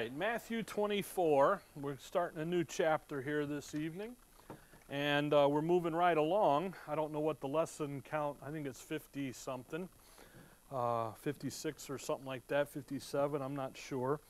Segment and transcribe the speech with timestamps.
[0.00, 1.60] right, Matthew 24.
[1.78, 4.12] We're starting a new chapter here this evening,
[4.88, 6.72] and uh, we're moving right along.
[6.88, 9.90] I don't know what the lesson count, I think it's 50 something,
[10.72, 14.20] uh, 56 or something like that, 57, I'm not sure.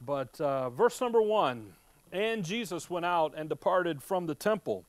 [0.00, 1.74] But uh, verse number one
[2.10, 4.86] And Jesus went out and departed from the temple,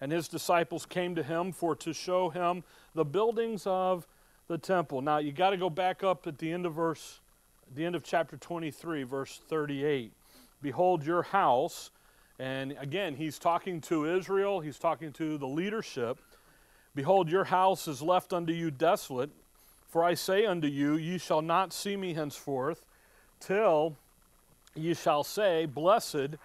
[0.00, 2.64] and his disciples came to him for to show him
[2.96, 4.08] the buildings of
[4.48, 5.00] the temple.
[5.00, 7.20] Now, you got to go back up at the end of verse
[7.74, 10.12] the end of chapter 23, verse 38.
[10.62, 11.90] Behold your house.
[12.38, 16.18] And again, he's talking to Israel, he's talking to the leadership.
[16.94, 19.30] Behold, your house is left unto you desolate.
[19.88, 22.84] For I say unto you, ye shall not see me henceforth,
[23.40, 23.96] till
[24.74, 26.36] ye shall say, Blessed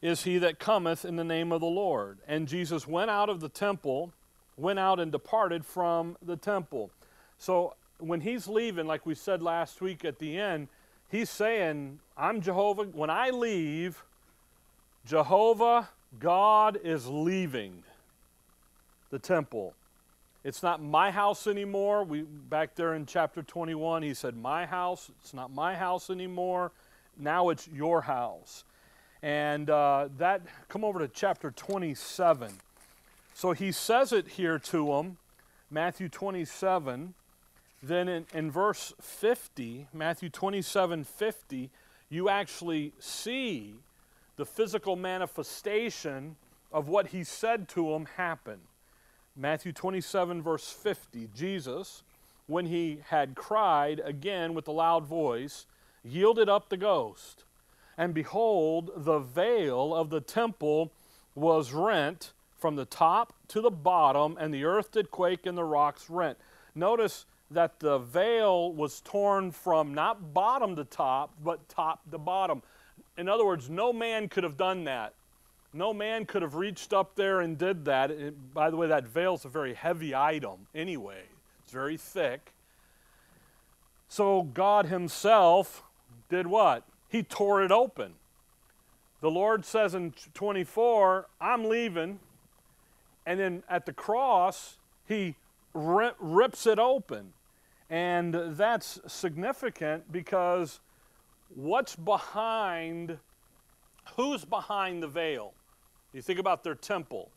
[0.00, 2.18] is he that cometh in the name of the Lord.
[2.26, 4.12] And Jesus went out of the temple,
[4.56, 6.90] went out and departed from the temple.
[7.38, 10.68] So when he's leaving, like we said last week at the end,
[11.08, 12.84] he's saying, I'm Jehovah.
[12.84, 14.02] When I leave,
[15.06, 15.88] Jehovah,
[16.18, 17.82] God is leaving
[19.10, 19.74] the temple.
[20.42, 22.04] It's not my house anymore.
[22.04, 26.72] We back there in chapter 21, he said, "My house." It's not my house anymore.
[27.18, 28.64] Now it's your house.
[29.22, 32.52] And uh, that come over to chapter 27.
[33.34, 35.18] So he says it here to them,
[35.70, 37.14] Matthew 27
[37.82, 41.70] then in, in verse 50, Matthew 27 50,
[42.08, 43.74] you actually see
[44.36, 46.36] the physical manifestation
[46.72, 48.58] of what he said to him happen.
[49.36, 52.02] Matthew 27, verse 50, Jesus,
[52.46, 55.66] when he had cried again with a loud voice,
[56.02, 57.44] yielded up the ghost.
[57.96, 60.92] And behold, the veil of the temple
[61.34, 65.64] was rent from the top to the bottom, and the earth did quake and the
[65.64, 66.38] rocks rent.
[66.74, 72.62] Notice that the veil was torn from not bottom to top, but top to bottom.
[73.18, 75.14] In other words, no man could have done that.
[75.72, 78.10] No man could have reached up there and did that.
[78.10, 81.22] It, by the way, that veil is a very heavy item anyway,
[81.62, 82.52] it's very thick.
[84.08, 85.84] So God Himself
[86.28, 86.84] did what?
[87.08, 88.14] He tore it open.
[89.20, 92.18] The Lord says in 24, I'm leaving.
[93.26, 95.36] And then at the cross, He
[95.74, 97.32] rips it open.
[97.90, 100.78] And that's significant because
[101.54, 103.18] what's behind,
[104.16, 105.52] who's behind the veil?
[106.12, 107.30] You think about their temple.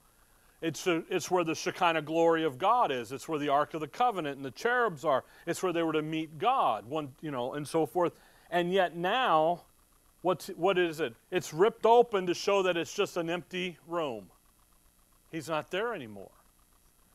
[0.62, 3.12] It's, a, it's where the Shekinah glory of God is.
[3.12, 5.26] It's where the Ark of the Covenant and the cherubs are.
[5.46, 8.14] It's where they were to meet God, one, you know, and so forth.
[8.50, 9.64] And yet now,
[10.22, 11.16] what's, what is it?
[11.32, 14.28] It's ripped open to show that it's just an empty room.
[15.32, 16.32] He's not there anymore.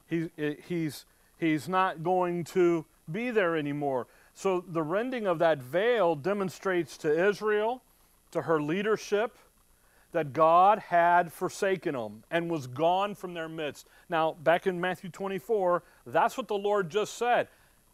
[0.08, 1.06] He, eh, he's,
[1.38, 4.06] he's not going to be there anymore.
[4.34, 7.82] So the rending of that veil demonstrates to Israel,
[8.30, 9.36] to her leadership,
[10.12, 13.86] that God had forsaken them and was gone from their midst.
[14.08, 17.48] Now, back in Matthew 24, that's what the Lord just said.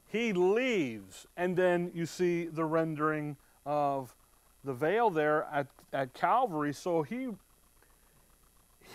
[0.09, 3.37] He leaves, and then you see the rendering
[3.67, 4.15] of
[4.63, 6.73] the veil there at, at Calvary.
[6.73, 7.31] So he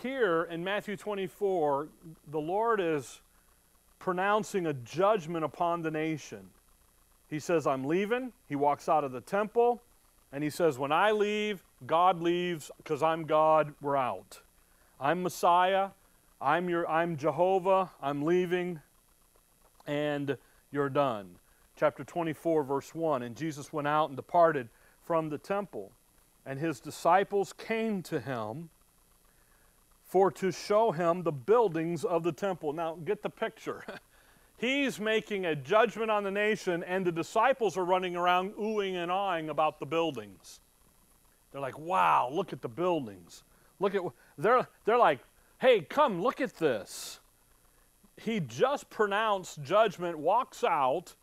[0.02, 1.88] here in Matthew 24,
[2.32, 3.22] the Lord is
[4.00, 6.50] pronouncing a judgment upon the nation.
[7.30, 8.32] He says, I'm leaving.
[8.48, 9.82] He walks out of the temple
[10.32, 14.42] and he says, When I leave, God leaves because I'm God, we're out.
[15.00, 15.90] I'm Messiah.
[16.42, 17.92] I'm, your, I'm Jehovah.
[18.02, 18.80] I'm leaving
[19.86, 20.38] and
[20.72, 21.36] you're done.
[21.76, 24.70] Chapter 24, verse 1 And Jesus went out and departed
[25.04, 25.92] from the temple,
[26.46, 28.70] and his disciples came to him
[30.10, 32.74] for to show him the buildings of the temple.
[32.74, 33.86] Now, get the picture.
[34.58, 39.12] He's making a judgment on the nation, and the disciples are running around oohing and
[39.12, 40.62] awing about the buildings.
[41.52, 43.44] They're like, wow, look at the buildings.
[43.80, 44.02] Look at,
[44.36, 45.20] they're, they're like,
[45.60, 47.20] hey, come, look at this.
[48.18, 51.14] He just pronounced judgment, walks out,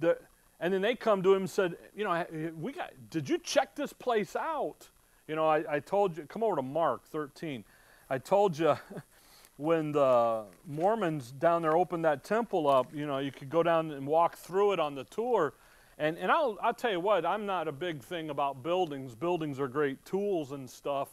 [0.00, 0.18] the,
[0.60, 2.24] and then they come to him and said, you know,
[2.58, 4.88] we got, did you check this place out?
[5.28, 7.64] You know, I, I told you, come over to Mark 13.
[8.08, 8.76] I told you
[9.56, 13.90] when the Mormons down there opened that temple up, you know, you could go down
[13.90, 15.54] and walk through it on the tour.
[15.98, 19.14] And, and I'll, I'll tell you what, I'm not a big thing about buildings.
[19.14, 21.08] Buildings are great tools and stuff.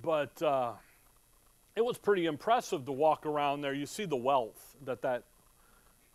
[0.00, 0.72] But uh,
[1.74, 3.74] it was pretty impressive to walk around there.
[3.74, 5.24] You see the wealth that that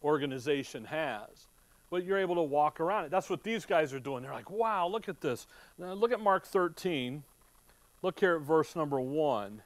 [0.04, 1.48] organization has.
[1.90, 3.12] But you're able to walk around it.
[3.12, 4.24] That's what these guys are doing.
[4.24, 5.48] They're like, wow, look at this.
[5.78, 7.24] Now, look at Mark 13.
[8.02, 9.62] Look here at verse number 1.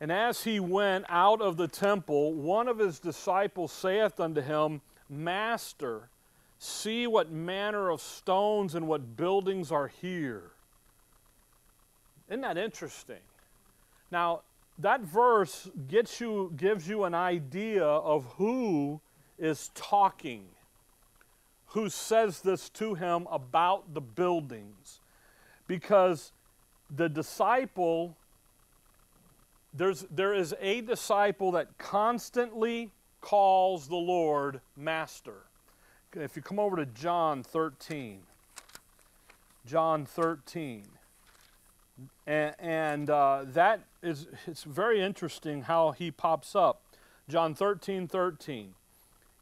[0.00, 4.80] And as he went out of the temple, one of his disciples saith unto him,
[5.08, 6.08] Master,
[6.62, 10.50] See what manner of stones and what buildings are here.
[12.28, 13.22] Isn't that interesting?
[14.10, 14.42] Now,
[14.78, 19.00] that verse gets you, gives you an idea of who
[19.38, 20.44] is talking,
[21.68, 25.00] who says this to him about the buildings.
[25.66, 26.30] Because
[26.94, 28.18] the disciple,
[29.72, 32.90] there's, there is a disciple that constantly
[33.20, 35.44] calls the Lord Master.
[36.14, 38.22] If you come over to John 13,
[39.66, 40.86] John 13.
[42.26, 46.82] And, and uh, that is it's very interesting how he pops up.
[47.28, 48.74] John 13, 13.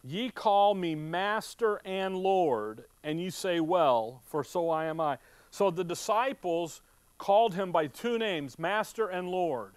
[0.05, 5.19] Ye call me Master and Lord, and ye say, Well, for so I am I.
[5.51, 6.83] So the disciples
[7.17, 9.73] called him by two names, Master and Lord.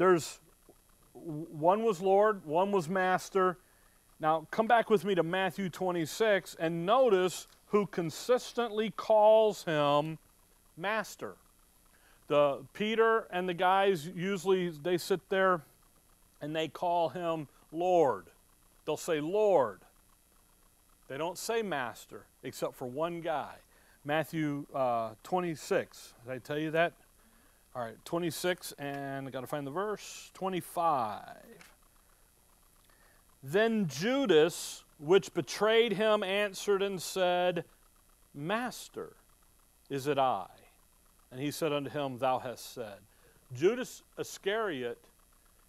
[0.00, 0.40] There's
[1.12, 3.58] one was Lord, one was Master.
[4.18, 10.16] Now come back with me to Matthew 26 and notice who consistently calls him
[10.74, 11.34] Master.
[12.28, 15.60] The Peter and the guys usually they sit there
[16.40, 18.28] and they call him Lord.
[18.86, 19.80] They'll say Lord.
[21.08, 23.56] They don't say Master, except for one guy.
[24.06, 26.14] Matthew uh, 26.
[26.24, 26.94] Did I tell you that?
[27.72, 30.32] All right, 26, and I got to find the verse.
[30.34, 31.22] 25.
[33.44, 37.64] Then Judas, which betrayed him, answered and said,
[38.34, 39.12] Master,
[39.88, 40.46] is it I?
[41.30, 42.98] And he said unto him, Thou hast said.
[43.56, 44.98] Judas Iscariot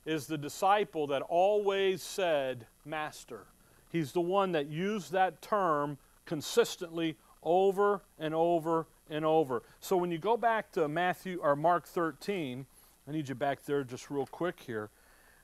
[0.03, 3.45] is the disciple that always said, Master.
[3.91, 9.61] He's the one that used that term consistently over and over and over.
[9.79, 12.65] So when you go back to Matthew or Mark 13,
[13.07, 14.89] I need you back there just real quick here.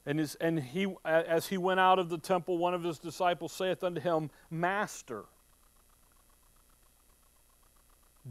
[0.05, 3.51] And, his, and he, as he went out of the temple, one of his disciples
[3.51, 5.25] saith unto him, Master.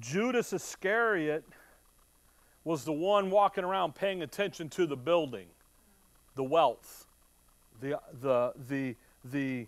[0.00, 1.44] Judas Iscariot
[2.64, 5.46] was the one walking around paying attention to the building,
[6.34, 7.06] the wealth,
[7.80, 9.66] the, the, the, the,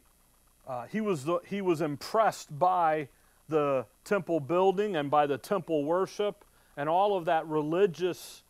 [0.67, 3.09] uh, he, was the, he was impressed by
[3.49, 6.45] the temple building and by the temple worship
[6.77, 8.43] and all of that religious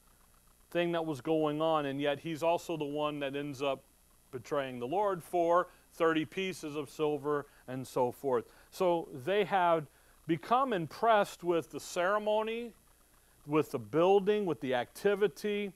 [0.71, 3.83] thing that was going on, and yet he's also the one that ends up
[4.31, 8.45] betraying the Lord for 30 pieces of silver and so forth.
[8.71, 9.87] So they had
[10.27, 12.73] become impressed with the ceremony
[13.49, 15.73] with the building, with the activity,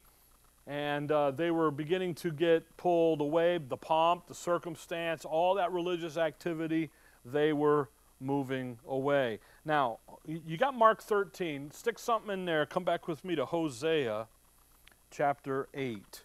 [0.66, 3.58] and uh, they were beginning to get pulled away.
[3.58, 6.90] The pomp, the circumstance, all that religious activity,
[7.24, 7.88] they were
[8.22, 9.40] moving away.
[9.64, 11.70] Now, you got Mark 13.
[11.70, 12.64] Stick something in there.
[12.66, 14.28] Come back with me to Hosea
[15.10, 16.22] chapter 8.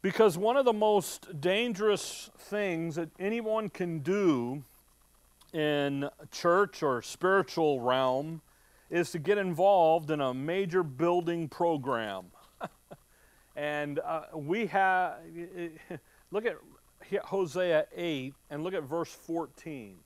[0.00, 4.64] Because one of the most dangerous things that anyone can do
[5.52, 8.40] in church or spiritual realm
[8.90, 12.26] is to get involved in a major building program.
[13.56, 15.18] and uh, we have,
[16.30, 16.56] look at
[17.24, 19.96] Hosea 8 and look at verse 14.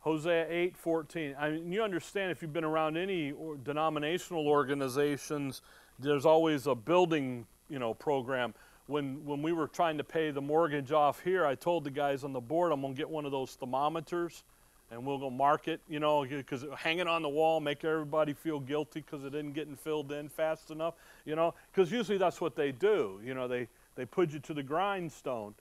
[0.00, 1.36] Hosea 8, 14.
[1.38, 5.62] I mean, you understand if you've been around any denominational organizations,
[5.98, 8.54] there's always a building, you know, program.
[8.86, 12.24] When, when we were trying to pay the mortgage off here, I told the guys
[12.24, 14.42] on the board, I'm going to get one of those thermometers
[14.90, 18.58] and we'll go mark it, you know, because hanging on the wall, make everybody feel
[18.58, 22.56] guilty because it isn't getting filled in fast enough, you know, because usually that's what
[22.56, 23.20] they do.
[23.24, 25.54] You know, they, they put you to the grindstone.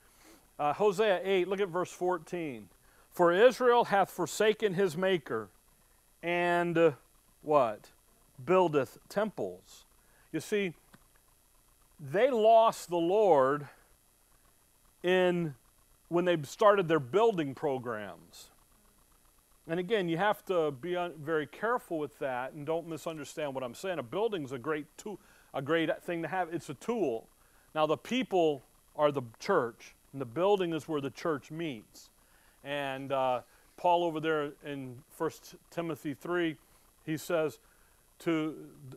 [0.57, 2.67] Uh, Hosea 8, look at verse 14.
[3.19, 5.49] For Israel hath forsaken his maker,
[6.23, 6.91] and uh,
[7.41, 7.89] what?
[8.45, 9.83] Buildeth temples.
[10.31, 10.73] You see,
[11.99, 13.67] they lost the Lord
[15.03, 15.53] in
[16.07, 18.51] when they started their building programs.
[19.67, 23.75] And again, you have to be very careful with that and don't misunderstand what I'm
[23.75, 23.99] saying.
[23.99, 25.19] A building's a great tool,
[25.53, 26.53] a great thing to have.
[26.53, 27.27] It's a tool.
[27.75, 28.63] Now the people
[28.95, 32.08] are the church, and the building is where the church meets.
[32.63, 33.41] And uh,
[33.77, 35.31] Paul over there in 1
[35.71, 36.55] Timothy 3,
[37.05, 37.59] he says,
[38.19, 38.55] to,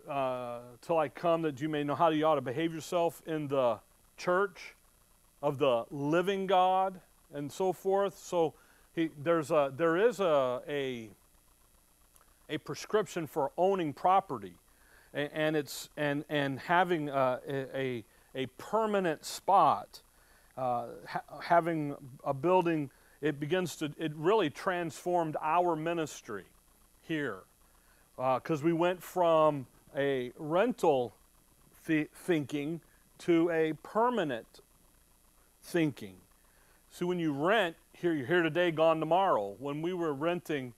[0.09, 3.49] uh, till I come that you may know how you ought to behave yourself in
[3.49, 3.79] the
[4.17, 4.75] church
[5.43, 7.01] of the living God
[7.33, 8.19] and so forth.
[8.19, 8.55] So
[8.95, 11.09] he, there's a, there is a, a,
[12.49, 14.55] a prescription for owning property
[15.15, 18.05] and, and it's, and, and having a, a,
[18.35, 20.03] a permanent spot,
[20.57, 22.91] uh, ha- having a building,
[23.23, 26.45] it begins to, it really transformed our ministry
[27.01, 27.39] here.
[28.17, 31.15] Because uh, we went from a rental
[31.87, 32.81] th- thinking
[33.19, 34.61] to a permanent
[35.63, 36.17] thinking.
[36.91, 39.55] See, when you rent, here you're here today, gone tomorrow.
[39.59, 40.75] When we were renting,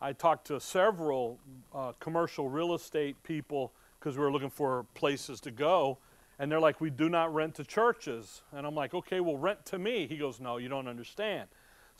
[0.00, 1.38] I talked to several
[1.74, 5.98] uh, commercial real estate people because we were looking for places to go.
[6.38, 8.42] And they're like, we do not rent to churches.
[8.52, 10.06] And I'm like, okay, well, rent to me.
[10.06, 11.48] He goes, no, you don't understand.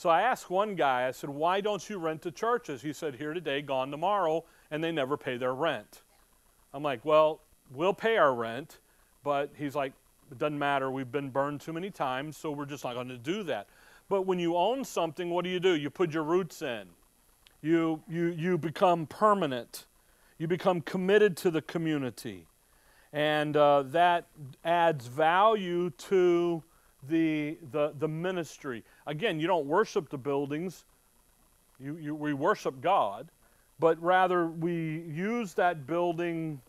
[0.00, 2.80] So I asked one guy, I said, why don't you rent to churches?
[2.80, 6.00] He said, here today, gone tomorrow, and they never pay their rent.
[6.72, 8.78] I'm like, well, we'll pay our rent,
[9.22, 9.92] but he's like,
[10.30, 10.90] it doesn't matter.
[10.90, 13.66] We've been burned too many times, so we're just not going to do that.
[14.08, 15.76] But when you own something, what do you do?
[15.76, 16.86] You put your roots in.
[17.60, 19.84] You, you, you become permanent.
[20.38, 22.46] You become committed to the community.
[23.12, 24.28] And uh, that
[24.64, 26.62] adds value to
[27.08, 28.84] the, the, the ministry.
[29.10, 30.84] Again, you don't worship the buildings,
[31.80, 33.26] you, you, we worship God,
[33.80, 36.60] but rather we use that building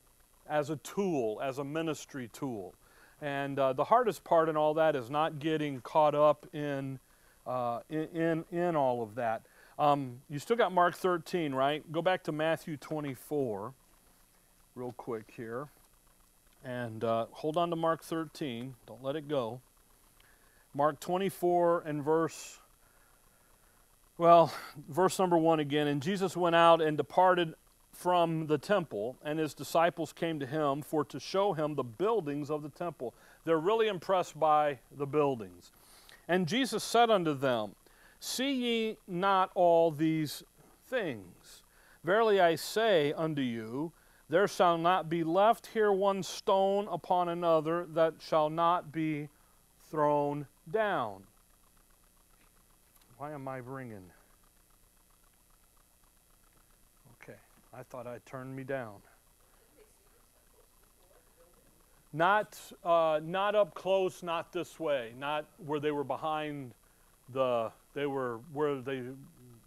[0.50, 2.74] as a tool, as a ministry tool.
[3.22, 6.98] And uh, the hardest part in all that is not getting caught up in,
[7.46, 9.44] uh, in, in, all of that.
[9.78, 11.90] Um, you still got Mark 13, right?
[11.92, 13.72] Go back to Matthew 24
[14.74, 15.68] real quick here.
[16.66, 18.74] And uh, hold on to Mark 13.
[18.88, 19.62] Don't let it go.
[20.74, 22.60] Mark 24 and verse,
[24.18, 24.54] well,
[24.90, 25.88] verse number 1 again.
[25.88, 27.56] And Jesus went out and departed
[27.92, 32.50] from the temple, and his disciples came to him for to show him the buildings
[32.50, 33.14] of the temple.
[33.44, 35.72] They're really impressed by the buildings.
[36.28, 37.76] And Jesus said unto them,
[38.20, 40.44] See ye not all these
[40.88, 41.64] things?
[42.04, 43.92] Verily I say unto you,
[44.30, 49.28] there shall not be left here one stone upon another that shall not be
[49.92, 51.22] thrown down.
[53.18, 54.10] Why am I ringing?
[57.22, 57.38] Okay,
[57.74, 58.96] I thought I turned me down.
[62.14, 66.72] Not, uh, not up close, not this way, not where they were behind
[67.32, 69.04] the, they were where they,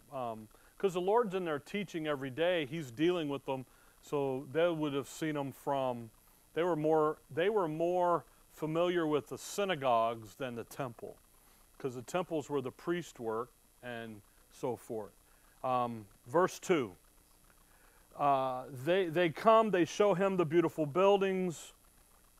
[0.09, 0.47] because um,
[0.91, 2.65] the Lord's in there teaching every day.
[2.65, 3.65] He's dealing with them
[4.01, 6.11] so they would have seen them from,
[6.53, 8.23] they were more, they were more
[8.55, 11.15] familiar with the synagogues than the temple,
[11.77, 14.21] because the temples where the priest worked and
[14.51, 15.11] so forth.
[15.63, 16.91] Um, verse 2.
[18.17, 21.73] Uh, they, they come, they show him the beautiful buildings.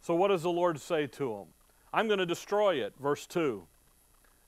[0.02, 1.46] So, what does the Lord say to them?
[1.94, 2.94] I'm going to destroy it.
[3.02, 3.64] Verse 2.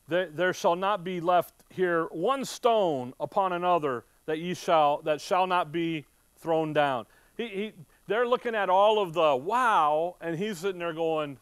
[0.08, 5.20] There, there shall not be left here one stone upon another that ye shall that
[5.20, 6.06] shall not be
[6.38, 7.06] thrown down.
[7.36, 7.74] He, he,
[8.08, 11.38] they're looking at all of the wow, and he's sitting there going,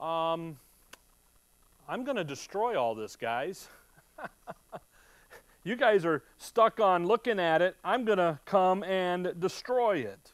[0.00, 0.56] um,
[1.88, 3.68] I'm going to destroy all this, guys.
[5.64, 7.76] you guys are stuck on looking at it.
[7.84, 10.32] I'm going to come and destroy it.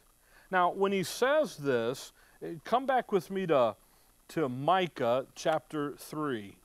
[0.49, 3.75] Now, when he says this, eh, come back with me to,
[4.29, 6.55] to Micah chapter 3.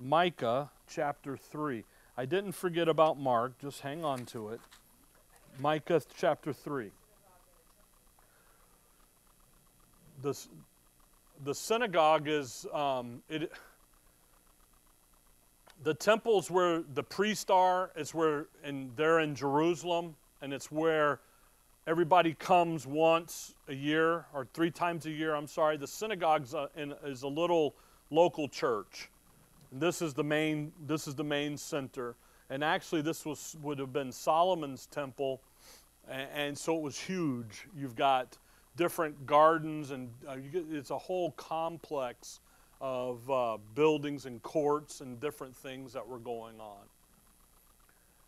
[0.00, 1.84] Micah chapter 3.
[2.16, 4.60] I didn't forget about Mark, just hang on to it.
[5.60, 6.90] Micah chapter 3.
[10.22, 10.36] The,
[11.44, 13.52] the synagogue is, um, it,
[15.82, 17.90] the temple's where the priests are.
[17.94, 21.20] It's where, and they're in Jerusalem, and it's where
[21.86, 25.34] everybody comes once a year or three times a year.
[25.34, 25.76] I'm sorry.
[25.76, 26.46] The synagogue
[27.04, 27.74] is a little
[28.10, 29.10] local church.
[29.70, 30.72] And this is the main.
[30.86, 32.14] This is the main center.
[32.50, 35.40] And actually, this was, would have been Solomon's temple,
[36.08, 37.66] and, and so it was huge.
[37.76, 38.36] You've got
[38.76, 42.40] different gardens, and uh, get, it's a whole complex
[42.80, 46.82] of uh, buildings and courts and different things that were going on.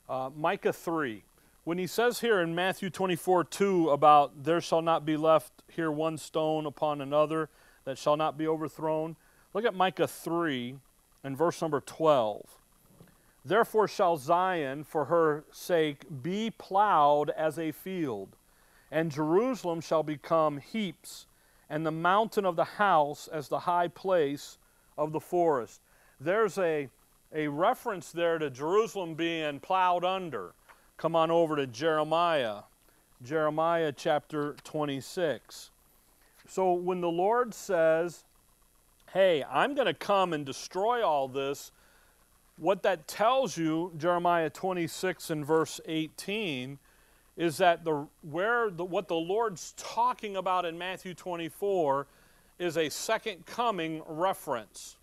[0.08, 1.22] Uh, Micah 3.
[1.64, 5.90] When he says here in Matthew 24 2 about there shall not be left here
[5.90, 7.48] one stone upon another
[7.84, 9.16] that shall not be overthrown,
[9.52, 10.76] look at Micah 3
[11.24, 12.46] and verse number 12.
[13.44, 18.35] Therefore shall Zion, for her sake, be plowed as a field,
[18.90, 21.26] and Jerusalem shall become heaps,
[21.68, 24.58] and the mountain of the house as the high place
[24.96, 25.80] of the forest.
[26.20, 26.88] There's a,
[27.34, 30.52] a reference there to Jerusalem being plowed under.
[30.96, 32.60] Come on over to Jeremiah,
[33.22, 35.70] Jeremiah chapter 26.
[36.48, 38.24] So when the Lord says,
[39.12, 41.72] Hey, I'm going to come and destroy all this
[42.58, 46.78] what that tells you, Jeremiah 26 and verse 18,
[47.36, 52.06] is that the, where the, what the Lord's talking about in Matthew 24
[52.58, 54.96] is a second coming reference.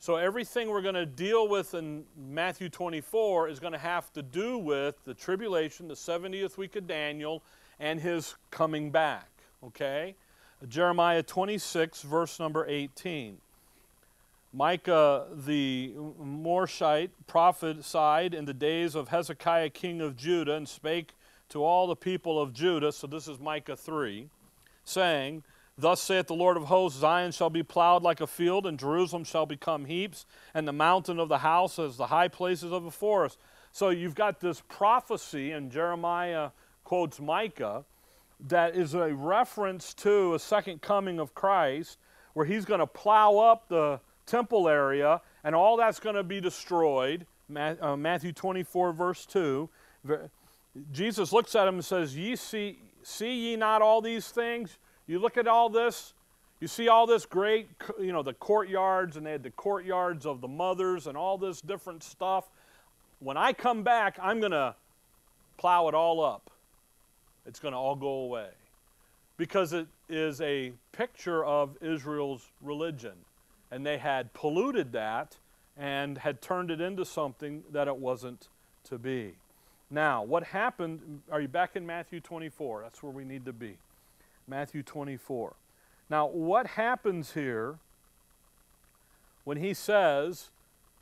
[0.00, 4.22] So everything we're going to deal with in Matthew 24 is going to have to
[4.22, 7.42] do with the tribulation, the 70th week of Daniel,
[7.80, 9.28] and his coming back.
[9.64, 10.14] Okay?
[10.68, 13.38] Jeremiah 26, verse number 18.
[14.52, 21.12] Micah the Morasthite prophesied in the days of Hezekiah king of Judah and spake
[21.50, 22.92] to all the people of Judah.
[22.92, 24.28] So this is Micah 3,
[24.84, 25.42] saying,
[25.76, 29.24] Thus saith the Lord of hosts Zion shall be plowed like a field, and Jerusalem
[29.24, 32.90] shall become heaps, and the mountain of the house as the high places of a
[32.90, 33.38] forest.
[33.70, 36.50] So you've got this prophecy, and Jeremiah
[36.84, 37.84] quotes Micah,
[38.48, 41.98] that is a reference to a second coming of Christ,
[42.34, 46.40] where he's going to plow up the temple area, and all that's going to be
[46.40, 47.26] destroyed.
[47.54, 49.68] Uh, Matthew 24, verse 2.
[50.92, 54.78] Jesus looks at him and says, Ye see, see ye not all these things?
[55.06, 56.14] You look at all this,
[56.60, 57.68] you see all this great,
[58.00, 61.60] you know, the courtyards, and they had the courtyards of the mothers and all this
[61.60, 62.50] different stuff.
[63.20, 64.74] When I come back, I'm going to
[65.56, 66.50] plow it all up.
[67.46, 68.48] It's going to all go away.
[69.36, 73.14] Because it is a picture of Israel's religion.
[73.70, 75.36] And they had polluted that
[75.76, 78.48] and had turned it into something that it wasn't
[78.84, 79.34] to be.
[79.90, 81.22] Now, what happened?
[81.30, 82.82] Are you back in Matthew 24?
[82.82, 83.78] That's where we need to be.
[84.46, 85.54] Matthew 24.
[86.10, 87.78] Now, what happens here
[89.44, 90.50] when he says,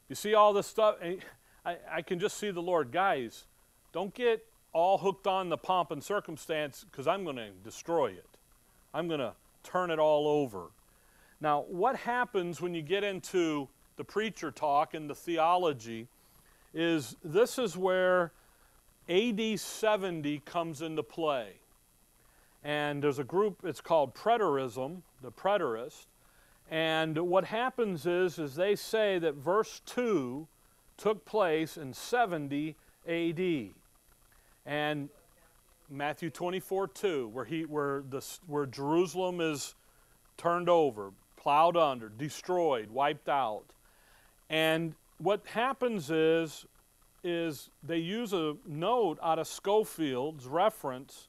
[0.09, 0.97] You see all this stuff?
[1.65, 3.45] I, I can just see the Lord, guys,
[3.93, 8.29] don't get all hooked on the pomp and circumstance because I'm going to destroy it.
[8.95, 9.33] I'm going to
[9.65, 10.67] turn it all over.
[11.41, 16.09] Now, what happens when you get into the preacher talk and the theology
[16.73, 18.33] is this is where
[19.09, 21.55] AD 70 comes into play.
[22.65, 26.07] And there's a group, it's called preterism, the preterist.
[26.71, 30.49] And what happens is, is they say that verse 2
[30.97, 32.75] took place in 70
[33.07, 33.75] AD.
[34.65, 35.09] And
[35.89, 39.77] Matthew 24, 2, where, he, where, the, where Jerusalem is
[40.37, 43.65] turned over, plowed under, destroyed, wiped out.
[44.51, 46.67] And what happens is
[47.27, 51.27] is they use a note out of Scofield's reference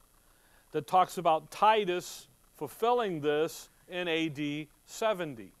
[0.70, 5.52] that talks about Titus fulfilling this in AD 70.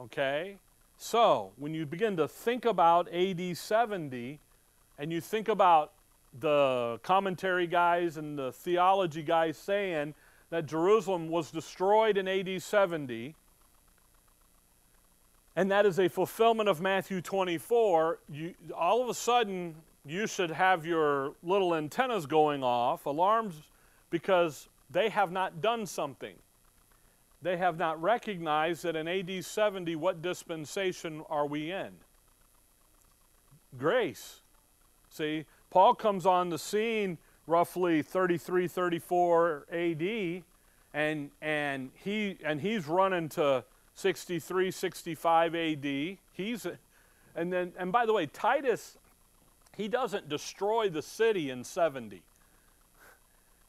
[0.00, 0.58] Okay?
[0.96, 4.38] So, when you begin to think about AD 70
[4.98, 5.92] and you think about
[6.38, 10.14] the commentary guys and the theology guys saying
[10.50, 13.34] that Jerusalem was destroyed in AD 70,
[15.54, 20.50] and that is a fulfillment of Matthew 24, you, all of a sudden you should
[20.50, 23.62] have your little antennas going off, alarms,
[24.10, 26.34] because they have not done something.
[27.42, 31.90] They have not recognized that in AD 70, what dispensation are we in?
[33.76, 34.42] Grace.
[35.10, 40.42] See, Paul comes on the scene roughly 33, 34 AD,
[40.94, 43.64] and, and, he, and he's running to
[44.02, 45.84] 63, 65 AD.
[46.32, 46.66] He's,
[47.36, 48.98] and then, and by the way, Titus,
[49.76, 52.22] he doesn't destroy the city in 70.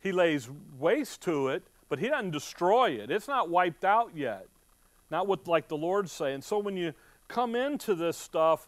[0.02, 3.12] He lays waste to it, but he doesn't destroy it.
[3.12, 4.48] It's not wiped out yet.
[5.12, 6.42] Not what like the Lord's saying.
[6.42, 6.94] So when you
[7.28, 8.68] come into this stuff,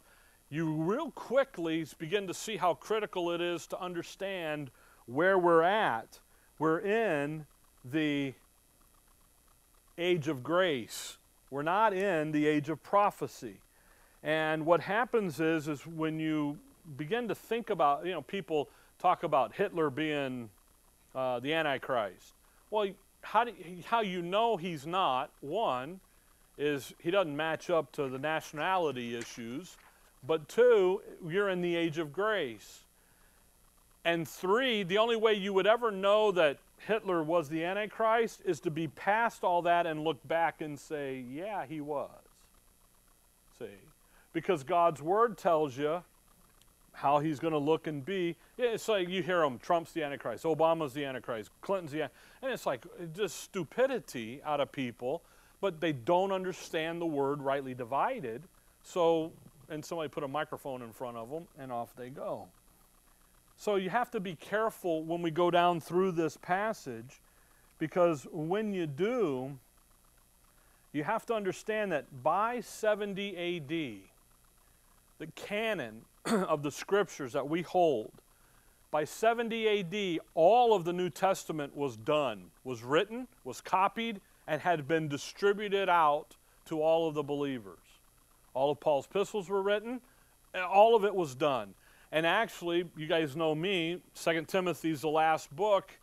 [0.50, 4.70] you real quickly begin to see how critical it is to understand
[5.08, 6.20] where we're at.
[6.60, 7.48] We're in
[7.84, 8.36] the
[9.98, 11.18] age of grace.
[11.50, 13.56] We're not in the age of prophecy.
[14.24, 16.58] And what happens is, is when you
[16.98, 20.50] begin to think about, you know, people talk about Hitler being
[21.14, 22.34] uh, the Antichrist.
[22.72, 22.90] Well,
[23.22, 23.54] how, do,
[23.86, 26.00] how you know he's not, one,
[26.58, 29.78] is he doesn't match up to the nationality issues,
[30.26, 32.80] but two, you're in the age of grace.
[34.04, 38.60] And three, the only way you would ever know that Hitler was the Antichrist is
[38.62, 42.10] to be past all that and look back and say, yeah, he was.
[43.58, 43.66] See?
[44.34, 46.04] Because God's Word tells you
[46.94, 48.36] how he's going to look and be.
[48.58, 52.42] It's like you hear him Trump's the Antichrist, Obama's the Antichrist, Clinton's the Antichrist.
[52.42, 55.24] And it's like uh, just stupidity out of people,
[55.62, 58.44] but they don't understand the Word rightly divided.
[58.84, 59.32] So,
[59.70, 62.48] and somebody put a microphone in front of them, and off they go.
[63.58, 67.22] So you have to be careful when we go down through this passage
[67.80, 69.58] because when you do,
[70.94, 73.70] you have to understand that by 70 AD,
[75.20, 78.12] the canon of the scriptures that we hold,
[78.92, 84.62] by 70 AD, all of the New Testament was done, was written, was copied, and
[84.62, 87.80] had been distributed out to all of the believers.
[88.54, 90.00] All of Paul's epistles were written,
[90.56, 91.74] all of it was done.
[92.12, 94.48] And actually, you guys know me, Second
[94.84, 95.98] is the last book,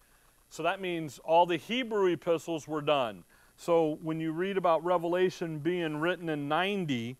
[0.50, 3.24] so that means all the Hebrew epistles were done.
[3.56, 7.16] So when you read about Revelation being written in 90,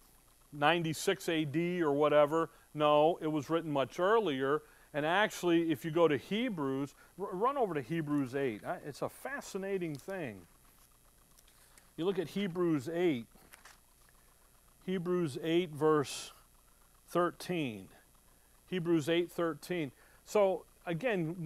[0.52, 4.62] 96 AD or whatever, no, it was written much earlier.
[4.92, 8.60] And actually, if you go to Hebrews, run over to Hebrews 8.
[8.84, 10.42] It's a fascinating thing.
[11.96, 13.26] You look at Hebrews 8,
[14.84, 16.32] Hebrews 8, verse
[17.08, 17.88] 13.
[18.72, 19.92] Hebrews 8:13.
[20.24, 21.36] So, again,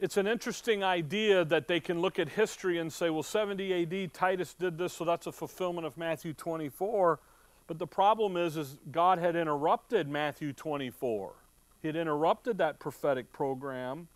[0.00, 4.12] it's an interesting idea that they can look at history and say, well, 70 AD,
[4.12, 7.20] Titus did this, so that's a fulfillment of Matthew 24.
[7.68, 11.32] But the problem is, is God had interrupted Matthew 24.
[11.80, 14.08] He had interrupted that prophetic program.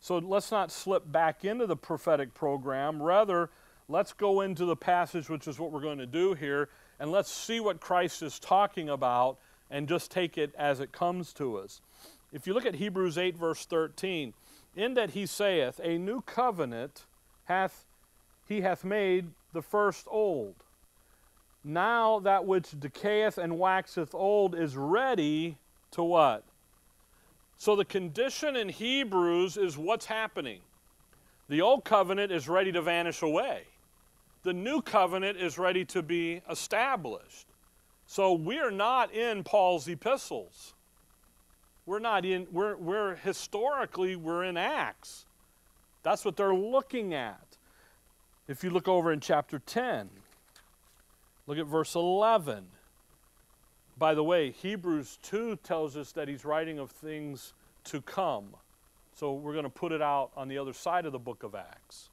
[0.00, 3.02] So let's not slip back into the prophetic program.
[3.02, 3.50] Rather,
[3.90, 7.30] let's go into the passage, which is what we're going to do here, and let's
[7.30, 9.36] see what Christ is talking about
[9.70, 11.80] and just take it as it comes to us.
[12.32, 14.34] If you look at Hebrews 8, verse 13,
[14.76, 17.04] in that he saith, A new covenant
[17.44, 17.84] hath
[18.46, 20.54] he hath made the first old.
[21.64, 25.56] Now that which decayeth and waxeth old is ready
[25.92, 26.44] to what?
[27.56, 30.60] So the condition in Hebrews is what's happening.
[31.48, 33.62] The old covenant is ready to vanish away.
[34.42, 37.46] The new covenant is ready to be established.
[38.06, 40.74] So we're not in Paul's epistles.
[41.86, 45.26] We're not in, we're, we're historically, we're in Acts.
[46.02, 47.40] That's what they're looking at.
[48.46, 50.10] If you look over in chapter 10,
[51.46, 52.66] look at verse 11.
[53.96, 58.56] By the way, Hebrews 2 tells us that he's writing of things to come.
[59.14, 61.54] So we're going to put it out on the other side of the book of
[61.54, 62.10] Acts.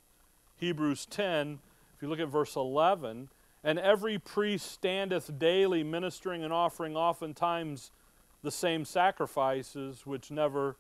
[0.58, 1.60] Hebrews 10,
[1.96, 3.30] if you look at verse 11,
[3.64, 7.92] and every priest standeth daily ministering and offering oftentimes
[8.44, 10.78] the same sacrifices which never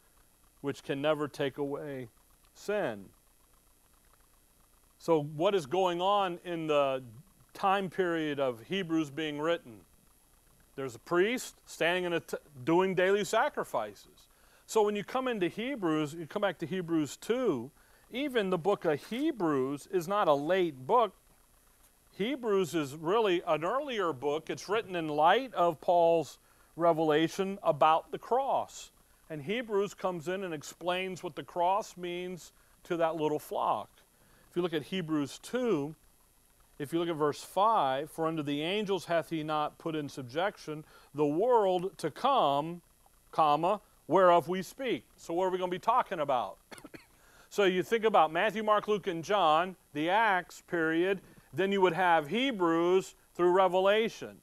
[0.62, 2.08] which can never take away
[2.54, 3.06] sin.
[5.00, 7.04] So what is going on in the
[7.54, 9.82] time period of Hebrews being written?
[10.76, 14.28] There's a priest standing in a t- doing daily sacrifices.
[14.68, 17.72] So when you come into Hebrews, you come back to Hebrews 2,
[18.12, 21.14] even the book of Hebrews is not a late book.
[22.22, 24.52] Hebrews is really an earlier book.
[24.52, 26.38] It's written in light of Paul's
[26.76, 28.92] revelation about the cross.
[29.32, 32.52] And Hebrews comes in and explains what the cross means
[32.84, 33.90] to that little flock.
[34.48, 35.96] If you look at Hebrews 2,
[36.78, 40.08] if you look at verse 5, for unto the angels hath he not put in
[40.08, 42.84] subjection the world to come,
[43.32, 45.06] comma, whereof we speak.
[45.18, 46.58] So what are we going to be talking about?
[47.50, 51.20] so you think about Matthew, Mark, Luke, and John, the Acts period,
[51.54, 54.38] then you would have Hebrews through Revelation.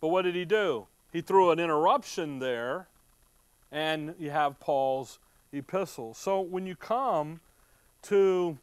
[0.00, 0.86] But what did he do?
[1.12, 2.88] He threw an interruption there,
[3.70, 5.18] and you have Paul's
[5.52, 6.14] epistle.
[6.14, 7.40] So when you come
[8.02, 8.58] to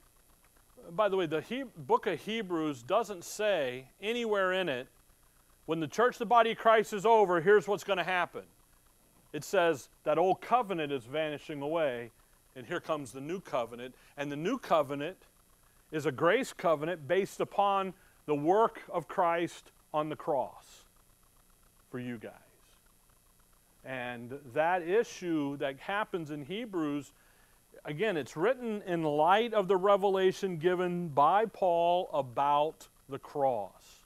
[0.91, 4.87] by the way, the he- book of Hebrews doesn't say anywhere in it,
[5.65, 8.43] when the church, the body of Christ is over, here's what's going to happen.
[9.33, 12.11] It says that old covenant is vanishing away,
[12.55, 13.93] and here comes the new covenant.
[14.15, 15.17] And the new covenant
[15.91, 17.93] is a grace covenant based upon
[18.25, 20.83] the work of Christ on the cross
[21.89, 22.31] for you guys.
[23.85, 27.13] And that issue that happens in Hebrews
[27.85, 34.01] again, it's written in light of the revelation given by Paul about the cross.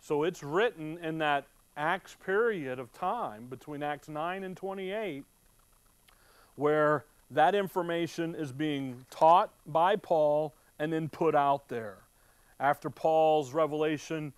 [0.00, 5.24] So it's written in that Acts period of time between Acts 9 and 28
[6.56, 11.98] where that information is being taught by Paul and then put out there.
[12.58, 14.32] After Paul's revelation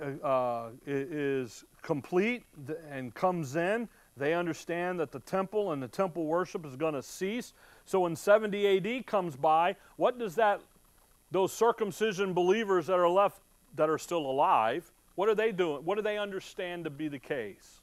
[0.00, 2.44] uh, uh is complete
[2.90, 7.02] and comes in, they understand that the temple and the temple worship is going to
[7.02, 7.52] cease.
[7.84, 10.60] So when 70 AD comes by, what does that,
[11.30, 13.40] those circumcision believers that are left,
[13.76, 15.84] that are still alive, what are they doing?
[15.84, 17.80] What do they understand to be the case?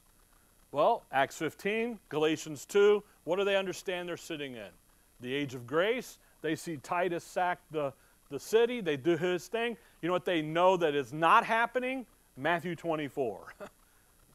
[0.72, 4.70] Well, Acts 15, Galatians 2, what do they understand they're sitting in?
[5.20, 6.18] The age of grace.
[6.42, 7.92] They see Titus sack the,
[8.30, 9.76] the city, they do his thing.
[10.02, 12.06] You know what they know that is not happening?
[12.36, 13.54] Matthew 24.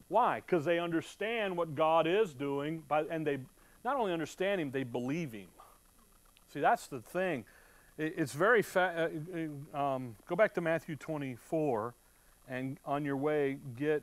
[0.08, 0.36] Why?
[0.36, 3.38] Because they understand what God is doing, by, and they
[3.84, 5.48] not only understand Him, they believe Him.
[6.52, 7.44] See, that's the thing.
[7.98, 11.94] It, it's very fa- uh, uh, um, go back to Matthew 24,
[12.48, 14.02] and on your way, get.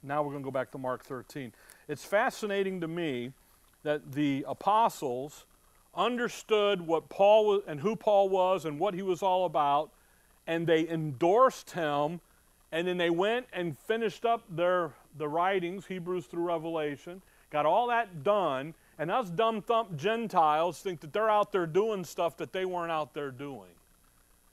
[0.00, 1.52] Now we're going to go back to Mark 13.
[1.88, 3.32] It's fascinating to me
[3.82, 5.44] that the apostles
[5.94, 9.90] understood what Paul was and who Paul was and what he was all about,
[10.46, 12.20] and they endorsed him,
[12.72, 17.88] and then they went and finished up their the writings, Hebrews through Revelation, got all
[17.88, 22.52] that done, and us dumb thump Gentiles think that they're out there doing stuff that
[22.52, 23.70] they weren't out there doing.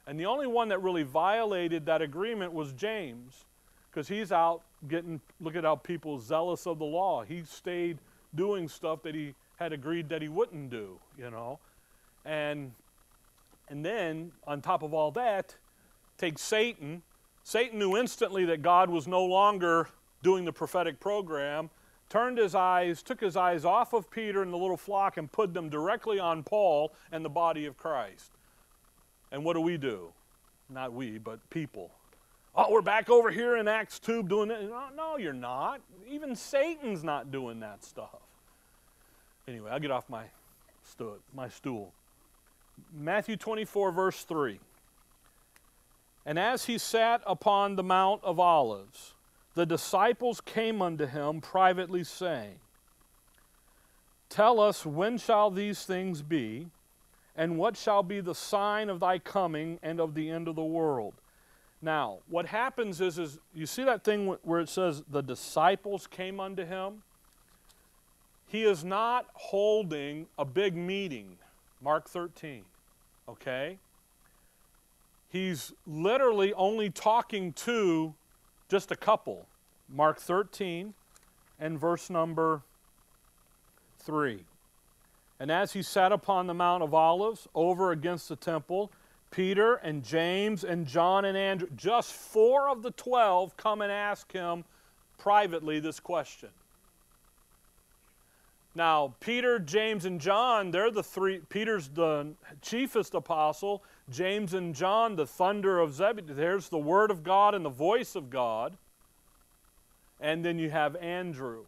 [0.07, 3.45] And the only one that really violated that agreement was James,
[3.91, 7.23] because he's out getting, look at how people zealous of the law.
[7.23, 7.99] He stayed
[8.33, 11.59] doing stuff that he had agreed that he wouldn't do, you know.
[12.25, 12.73] And,
[13.69, 15.55] and then, on top of all that,
[16.17, 17.03] take Satan.
[17.43, 19.87] Satan knew instantly that God was no longer
[20.23, 21.69] doing the prophetic program,
[22.09, 25.53] turned his eyes, took his eyes off of Peter and the little flock and put
[25.53, 28.31] them directly on Paul and the body of Christ.
[29.31, 30.13] And what do we do?
[30.69, 31.91] Not we, but people.
[32.55, 34.63] Oh, we're back over here in Acts 2 doing that.
[34.63, 35.81] No, no, you're not.
[36.07, 38.24] Even Satan's not doing that stuff.
[39.47, 40.23] Anyway, I'll get off my,
[41.33, 41.93] my stool.
[42.93, 44.59] Matthew 24, verse 3.
[46.25, 49.13] And as he sat upon the Mount of Olives,
[49.53, 52.55] the disciples came unto him privately, saying,
[54.29, 56.67] Tell us, when shall these things be?
[57.37, 60.63] And what shall be the sign of thy coming and of the end of the
[60.63, 61.13] world?
[61.81, 66.39] Now, what happens is, is you see that thing where it says the disciples came
[66.39, 67.03] unto him?
[68.47, 71.37] He is not holding a big meeting,
[71.81, 72.63] Mark 13,
[73.27, 73.79] okay?
[75.29, 78.13] He's literally only talking to
[78.69, 79.47] just a couple.
[79.89, 80.93] Mark 13
[81.59, 82.61] and verse number
[83.99, 84.45] 3.
[85.39, 88.91] And as he sat upon the Mount of Olives over against the temple,
[89.31, 94.31] Peter and James and John and Andrew, just four of the twelve, come and ask
[94.31, 94.63] him
[95.17, 96.49] privately this question.
[98.75, 101.39] Now, Peter, James, and John, they're the three.
[101.47, 103.83] Peter's the chiefest apostle.
[104.11, 106.33] James and John, the thunder of Zebedee.
[106.33, 108.75] There's the word of God and the voice of God.
[110.19, 111.63] And then you have Andrew.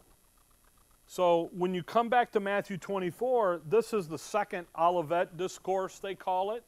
[1.06, 6.14] So when you come back to Matthew 24, this is the second Olivet discourse, they
[6.14, 6.62] call it.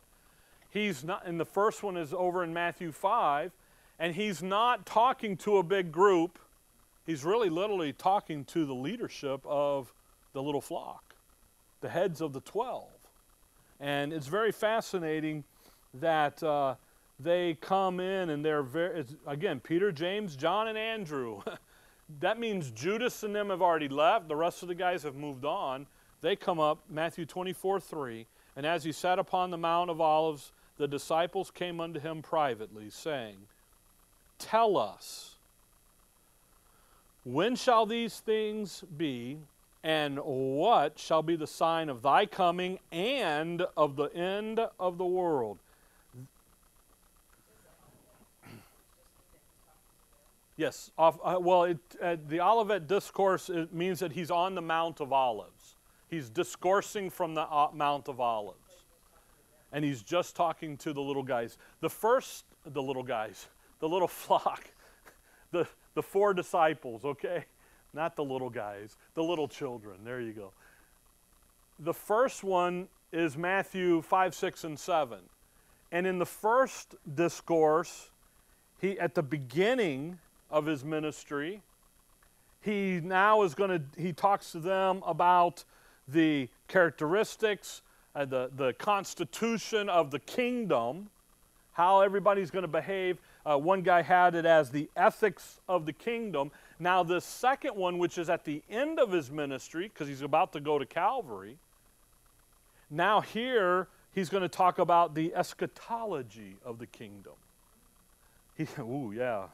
[0.70, 3.52] He's not, and the first one is over in Matthew 5,
[3.98, 6.38] and he's not talking to a big group.
[7.04, 9.92] He's really literally talking to the leadership of
[10.32, 11.14] the little flock,
[11.80, 12.86] the heads of the 12.
[13.80, 15.44] And it's very fascinating
[15.94, 16.74] that uh,
[17.18, 21.40] they come in and they're very, again, Peter, James, John, and Andrew.
[22.20, 24.28] that means Judas and them have already left.
[24.28, 25.86] The rest of the guys have moved on.
[26.20, 28.26] They come up, Matthew 24 3.
[28.56, 32.90] And as he sat upon the Mount of Olives, the disciples came unto him privately,
[32.90, 33.36] saying,
[34.38, 35.36] Tell us,
[37.24, 39.38] when shall these things be,
[39.82, 45.06] and what shall be the sign of thy coming and of the end of the
[45.06, 45.58] world?
[50.60, 50.90] Yes.
[50.98, 55.00] Off, uh, well, it, uh, the Olivet Discourse it means that he's on the Mount
[55.00, 55.76] of Olives.
[56.08, 58.58] He's discoursing from the uh, Mount of Olives.
[59.72, 61.56] And he's just talking to the little guys.
[61.80, 63.46] The first, the little guys,
[63.78, 64.70] the little flock,
[65.50, 67.46] the, the four disciples, okay?
[67.92, 70.04] Not the little guys, the little children.
[70.04, 70.52] There you go.
[71.78, 75.18] The first one is Matthew 5, 6, and 7.
[75.92, 78.10] And in the first discourse,
[78.80, 80.18] he at the beginning
[80.50, 81.62] of his ministry,
[82.60, 85.64] he now is going to he talks to them about
[86.06, 87.82] the characteristics,
[88.14, 91.10] uh, the, the constitution of the kingdom,
[91.72, 93.18] how everybody's going to behave.
[93.44, 96.50] Uh, one guy had it as the ethics of the kingdom.
[96.82, 100.54] Now, this second one, which is at the end of his ministry, because he's about
[100.54, 101.58] to go to Calvary,
[102.88, 107.34] now here he's going to talk about the eschatology of the kingdom.
[108.56, 109.48] He, ooh, yeah.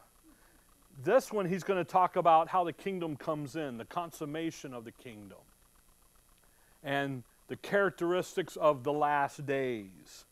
[1.03, 4.85] This one, he's going to talk about how the kingdom comes in, the consummation of
[4.85, 5.39] the kingdom,
[6.85, 10.27] and the characteristics of the last days,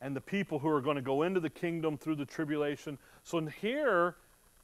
[0.00, 2.98] and the people who are going to go into the kingdom through the tribulation.
[3.22, 4.16] So here,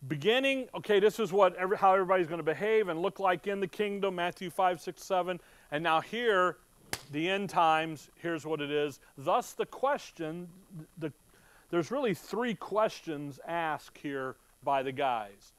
[0.06, 3.60] beginning, okay, this is what every, how everybody's going to behave and look like in
[3.60, 5.40] the kingdom, Matthew 5, 6, 7.
[5.70, 6.56] And now here,
[7.12, 9.00] the end times, here's what it is.
[9.18, 10.48] Thus, the question,
[10.98, 11.12] the,
[11.70, 15.52] there's really three questions asked here by the guys.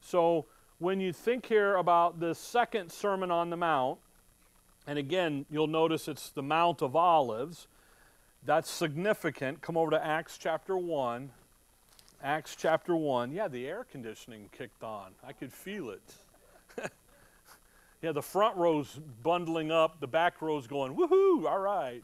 [0.00, 0.46] So,
[0.78, 3.98] when you think here about the second Sermon on the Mount,
[4.86, 7.66] and again, you'll notice it's the Mount of Olives.
[8.44, 9.62] That's significant.
[9.62, 11.30] Come over to Acts chapter 1.
[12.22, 13.32] Acts chapter 1.
[13.32, 15.12] Yeah, the air conditioning kicked on.
[15.26, 16.14] I could feel it.
[18.02, 22.02] yeah, the front row's bundling up, the back row's going, woohoo, all right.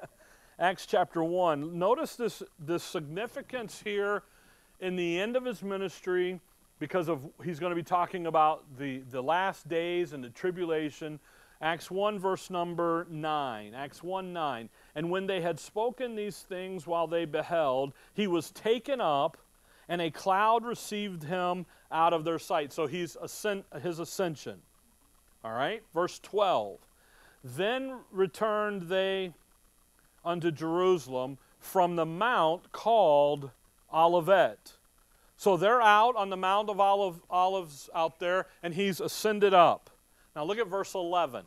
[0.58, 1.78] Acts chapter 1.
[1.78, 4.22] Notice this, this significance here
[4.80, 6.40] in the end of his ministry
[6.78, 11.20] because of he's going to be talking about the, the last days and the tribulation
[11.62, 13.72] Acts 1, verse number 9.
[13.74, 14.68] Acts 1 9.
[14.94, 19.38] And when they had spoken these things while they beheld, he was taken up,
[19.88, 22.72] and a cloud received him out of their sight.
[22.72, 24.60] So he's ascend, his ascension.
[25.44, 25.82] All right?
[25.94, 26.78] Verse 12.
[27.42, 29.32] Then returned they
[30.24, 33.50] unto Jerusalem from the mount called
[33.92, 34.74] Olivet.
[35.36, 39.90] So they're out on the Mount of Olive, Olives out there, and he's ascended up.
[40.36, 41.44] Now look at verse 11.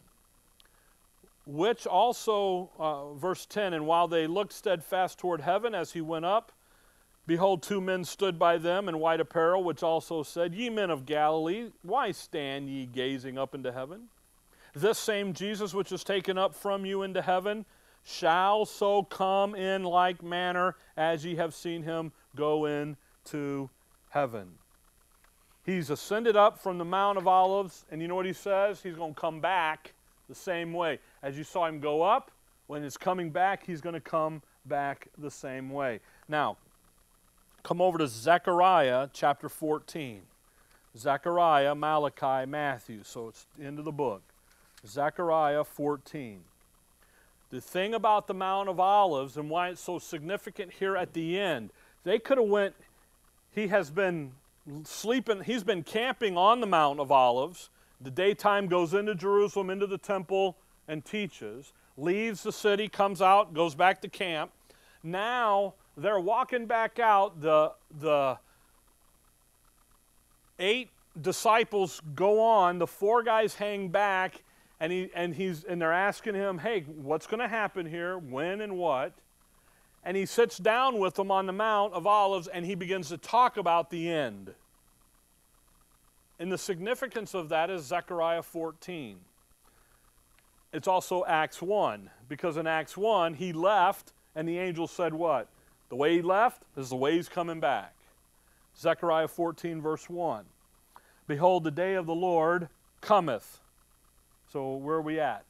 [1.46, 6.26] Which also, uh, verse 10, and while they looked steadfast toward heaven as he went
[6.26, 6.52] up,
[7.28, 11.06] behold, two men stood by them in white apparel, which also said, Ye men of
[11.06, 14.10] Galilee, why stand ye gazing up into heaven?
[14.74, 17.66] This same Jesus which is taken up from you into heaven
[18.04, 23.70] shall so come in like manner as ye have seen him go into
[24.10, 24.52] heaven.
[25.66, 28.84] He's ascended up from the Mount of Olives, and you know what he says?
[28.84, 29.95] He's going to come back
[30.28, 31.00] the same way.
[31.22, 32.32] As you saw him go up,
[32.68, 36.00] when he's coming back, he's going to come back the same way.
[36.28, 36.58] Now,
[37.64, 40.22] come over to Zechariah chapter 14.
[40.98, 43.04] Zechariah, Malachi, Matthew.
[43.04, 44.24] So it's the end of the book.
[44.86, 46.42] Zechariah 14.
[47.52, 51.40] The thing about the Mount of Olives and why it's so significant here at the
[51.40, 51.72] end,
[52.04, 52.76] they could have went
[53.56, 54.34] he has been
[54.84, 57.70] sleeping, he's been camping on the Mount of Olives.
[58.02, 61.74] The daytime goes into Jerusalem, into the temple, and teaches.
[61.98, 64.52] Leaves the city, comes out, goes back to camp.
[65.04, 67.42] Now they're walking back out.
[67.42, 68.38] The, the
[70.60, 70.90] eight
[71.22, 74.44] disciples go on, the four guys hang back,
[74.80, 78.18] and, he, and, he's, and they're asking him, hey, what's going to happen here?
[78.18, 79.14] When and what?
[80.06, 83.18] and he sits down with them on the Mount of Olives and he begins to
[83.18, 84.54] talk about the end.
[86.40, 89.18] And the significance of that is Zechariah 14.
[90.74, 95.48] It's also Acts 1, because in Acts 1, he left and the angel said, What?
[95.90, 97.94] The way he left is the way he's coming back.
[98.78, 100.44] Zechariah 14, verse 1.
[101.28, 102.68] Behold, the day of the Lord
[103.00, 103.62] cometh.
[104.52, 105.46] So, where are we at?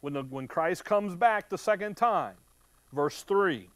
[0.00, 2.36] When, the, when Christ comes back the second time,
[2.92, 3.68] Verse 3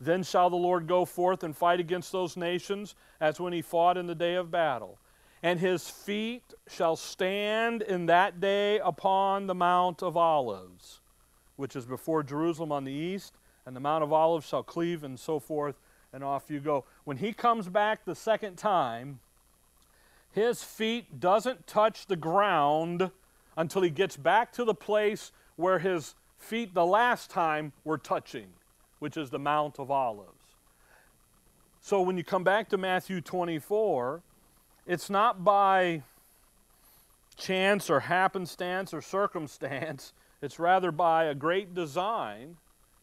[0.00, 3.96] Then shall the Lord go forth and fight against those nations as when he fought
[3.96, 4.98] in the day of battle.
[5.44, 11.00] And his feet shall stand in that day upon the Mount of Olives,
[11.56, 13.34] which is before Jerusalem on the east,
[13.66, 15.76] and the Mount of Olives shall cleave, and so forth,
[16.14, 16.86] and off you go.
[17.04, 19.20] When he comes back the second time,
[20.32, 23.10] his feet doesn't touch the ground
[23.54, 28.46] until he gets back to the place where his feet the last time were touching,
[28.98, 30.30] which is the Mount of Olives.
[31.82, 34.22] So when you come back to Matthew 24,
[34.86, 36.02] it's not by
[37.36, 42.56] chance or happenstance or circumstance, it's rather by a great design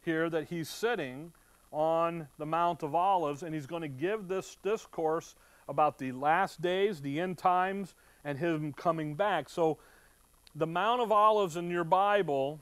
[0.04, 1.32] here that he's sitting
[1.72, 5.36] on the Mount of Olives and he's going to give this discourse
[5.68, 9.50] about the last days, the end times, and him coming back.
[9.50, 9.78] So
[10.56, 12.60] the Mount of Olives in your Bible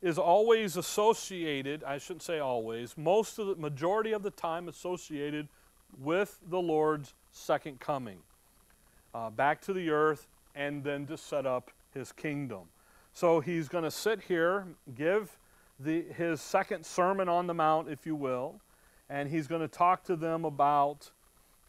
[0.00, 5.48] is always associated, I shouldn't say always, most of the majority of the time associated
[5.98, 8.18] with the Lord's second coming.
[9.14, 12.62] Uh, back to the earth and then to set up his kingdom.
[13.12, 15.38] So he's going to sit here, give
[15.78, 18.60] the, his second sermon on the mount, if you will,
[19.08, 21.10] and he's going to talk to them about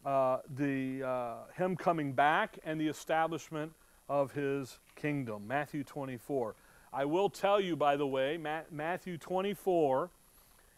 [0.05, 3.71] uh, the, uh, him coming back and the establishment
[4.07, 5.47] of his kingdom.
[5.47, 6.55] Matthew 24.
[6.93, 8.37] I will tell you, by the way,
[8.71, 10.09] Matthew 24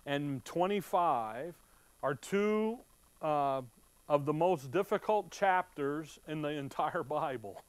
[0.06, 1.54] and 25
[2.02, 2.80] are two
[3.22, 3.62] uh,
[4.08, 7.62] of the most difficult chapters in the entire Bible.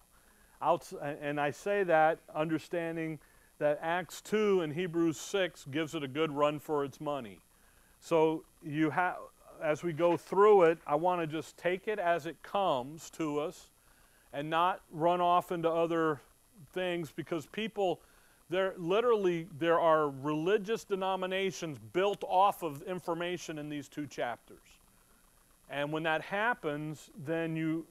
[1.03, 3.19] and I say that understanding
[3.59, 7.39] that Acts 2 and Hebrews 6 gives it a good run for its money.
[8.01, 9.17] So you have
[9.63, 13.41] as we go through it, I want to just take it as it comes to
[13.41, 13.71] us
[14.33, 16.21] and not run off into other
[16.73, 18.01] things because people
[18.51, 24.59] there literally there are religious denominations built off of information in these two chapters.
[25.71, 27.87] And when that happens, then you,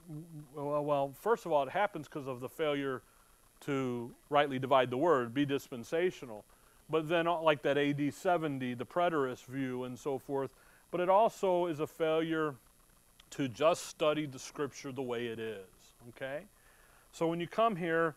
[0.56, 3.04] well, first of all, it happens because of the failure
[3.62, 6.44] to rightly divide the word, be dispensational.
[6.90, 10.52] But then, uh, like that AD 70, the preterist view and so forth.
[10.90, 12.56] But it also is a failure
[13.32, 15.66] to just study the scripture the way it is.
[16.10, 16.42] Okay?
[17.12, 18.16] So when you come here,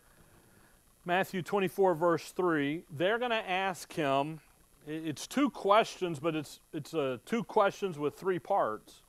[1.05, 4.39] Matthew 24, verse 3, they're going to ask him,
[4.87, 9.00] it's two questions, but it's, it's uh, two questions with three parts,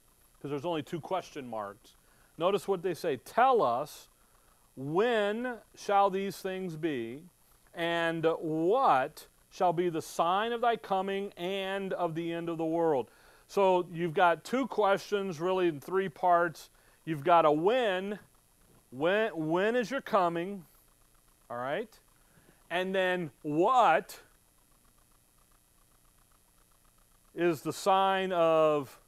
[0.43, 1.95] because there's only two question marks.
[2.37, 4.09] Notice what they say Tell us,
[4.77, 7.23] when shall these things be?
[7.75, 12.65] And what shall be the sign of thy coming and of the end of the
[12.65, 13.09] world?
[13.47, 16.71] So you've got two questions, really, in three parts.
[17.05, 18.19] You've got a when.
[18.91, 20.65] When, when is your coming?
[21.49, 21.89] All right.
[22.69, 24.19] And then what
[27.35, 28.99] is the sign of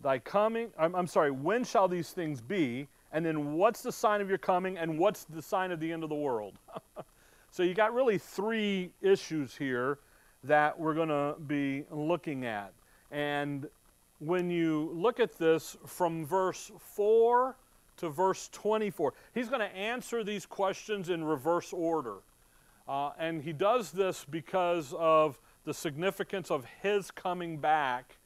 [0.00, 0.70] thy coming?
[0.78, 2.88] I'm, I'm sorry, when shall these things be?
[3.12, 4.78] And then what's the sign of your coming?
[4.78, 6.58] And what's the sign of the end of the world?
[7.50, 9.98] so you got really three issues here
[10.44, 12.72] that we're going to be looking at.
[13.10, 13.68] And
[14.18, 17.56] when you look at this from verse 4
[17.98, 22.16] to verse 24, he's going to answer these questions in reverse order.
[22.88, 28.16] Uh, and he does this because of the significance of his coming back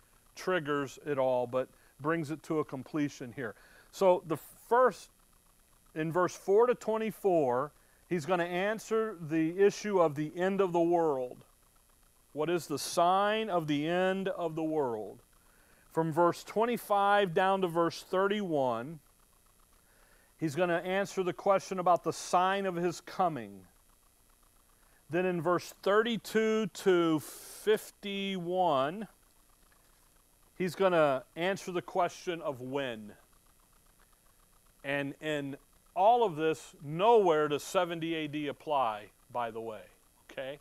[0.41, 1.69] triggers it all, but
[2.01, 3.55] brings it to a completion here.
[3.93, 4.39] So the
[4.69, 5.11] first,
[5.95, 7.73] in verse 4 to 24,
[8.09, 11.39] he's going to answer the issue of the end of the world.
[12.33, 15.19] What is the sign of the end of the world?
[15.93, 19.01] From verse 25 down to verse 31,
[20.39, 23.63] he's going to answer the question about the sign of his coming.
[25.11, 29.09] Then in verse 32 to 51,
[30.61, 33.13] he's going to answer the question of when.
[34.85, 35.57] And in
[35.97, 39.81] all of this, nowhere does 70 AD apply, by the way.
[40.31, 40.59] Okay?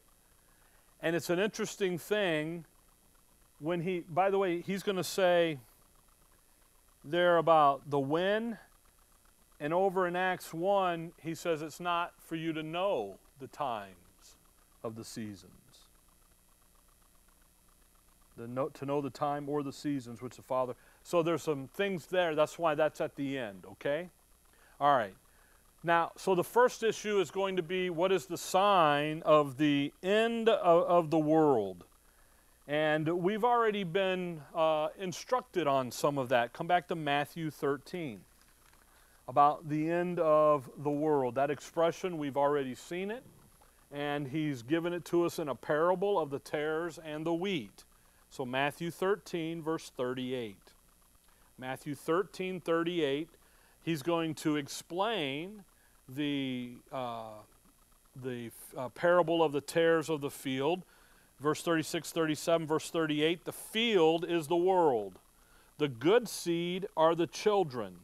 [1.01, 2.63] And it's an interesting thing
[3.59, 5.59] when he, by the way, he's going to say
[7.03, 8.57] there about the when.
[9.59, 14.37] And over in Acts 1, he says it's not for you to know the times
[14.81, 15.58] of the seasons.
[18.39, 20.75] The to know the time or the seasons which the Father.
[21.03, 22.35] So there's some things there.
[22.35, 24.09] That's why that's at the end, okay?
[24.79, 25.13] All right.
[25.83, 29.93] Now, so the first issue is going to be what is the sign of the
[30.01, 31.83] end of, of the world?
[32.67, 36.53] And we've already been uh, instructed on some of that.
[36.53, 38.21] Come back to Matthew 13
[39.27, 41.35] about the end of the world.
[41.35, 43.23] That expression, we've already seen it,
[43.91, 47.83] and he's given it to us in a parable of the tares and the wheat.
[48.29, 50.55] So, Matthew 13, verse 38.
[51.57, 53.27] Matthew 13, 38,
[53.83, 55.63] he's going to explain
[56.07, 57.41] the, uh,
[58.15, 60.83] the uh, parable of the tares of the field.
[61.39, 65.19] Verse 36, 37, verse 38 the field is the world,
[65.77, 67.95] the good seed are the children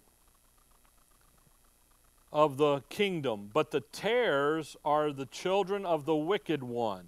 [2.31, 7.07] of the kingdom, but the tares are the children of the wicked one.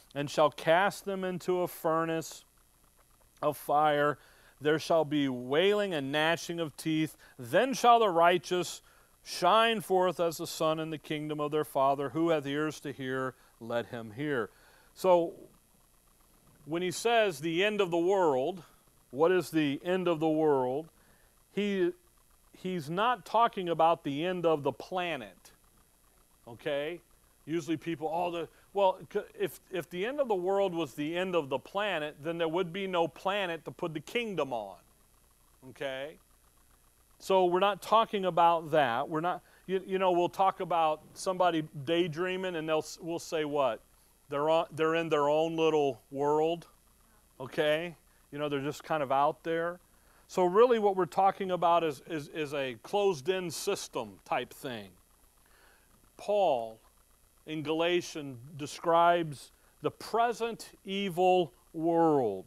[0.13, 2.43] and shall cast them into a furnace
[3.41, 4.17] of fire.
[4.59, 7.17] There shall be wailing and gnashing of teeth.
[7.39, 8.81] Then shall the righteous
[9.23, 12.09] shine forth as the sun in the kingdom of their Father.
[12.09, 14.49] Who hath ears to hear, let him hear.
[14.93, 15.33] So,
[16.65, 18.63] when he says the end of the world,
[19.09, 20.89] what is the end of the world?
[21.53, 21.91] He
[22.61, 25.51] he's not talking about the end of the planet.
[26.47, 26.99] Okay?
[27.45, 28.99] Usually people, oh, the, well,
[29.37, 32.47] if, if the end of the world was the end of the planet, then there
[32.47, 34.77] would be no planet to put the kingdom on.
[35.71, 36.17] Okay?
[37.19, 39.09] So we're not talking about that.
[39.09, 43.81] We're not, you, you know, we'll talk about somebody daydreaming and they'll, we'll say what?
[44.29, 46.67] They're, on, they're in their own little world.
[47.39, 47.95] Okay?
[48.31, 49.79] You know, they're just kind of out there.
[50.27, 54.91] So, really, what we're talking about is, is, is a closed in system type thing.
[56.15, 56.79] Paul
[57.45, 62.45] in Galatians describes the present evil world.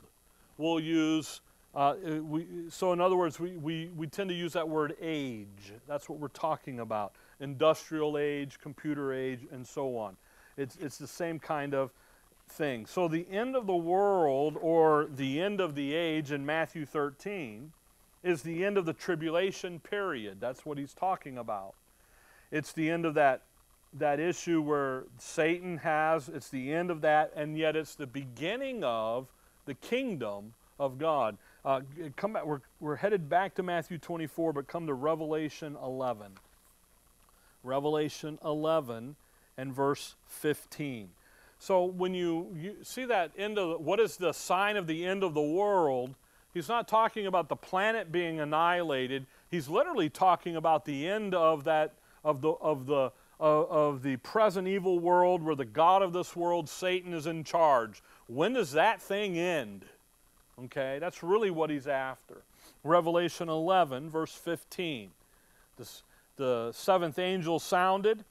[0.57, 1.41] We'll use,
[1.75, 5.73] uh, we, so in other words, we, we, we tend to use that word age.
[5.89, 10.17] That's what we're talking about industrial age, computer age, and so on.
[10.57, 11.93] It's, it's the same kind of
[12.49, 12.87] thing.
[12.87, 17.73] So the end of the world or the end of the age in Matthew 13
[18.23, 20.41] is the end of the tribulation period.
[20.41, 21.75] That's what he's talking about.
[22.51, 23.43] It's the end of that
[23.99, 28.83] that issue where Satan has, it's the end of that, and yet it's the beginning
[28.83, 29.29] of
[29.67, 31.39] the kingdom of God.
[31.65, 31.81] Uh,
[32.17, 36.33] come back, we're, we're headed back to Matthew 24, but come to Revelation 11.
[37.63, 39.17] Revelation 11,
[39.57, 41.09] and verse 15.
[41.59, 45.07] So when you, you see that end of the, what is the sign of the
[45.07, 46.15] end of the world,
[46.53, 49.27] he's not talking about the planet being annihilated.
[49.51, 54.17] He's literally talking about the end of that of the of the of, of the
[54.17, 58.03] present evil world where the god of this world Satan is in charge.
[58.27, 59.85] When does that thing end?
[60.65, 60.99] Okay?
[61.01, 62.43] That's really what he's after.
[62.83, 65.11] Revelation 11 verse 15.
[65.77, 66.03] This,
[66.37, 68.25] the seventh angel sounded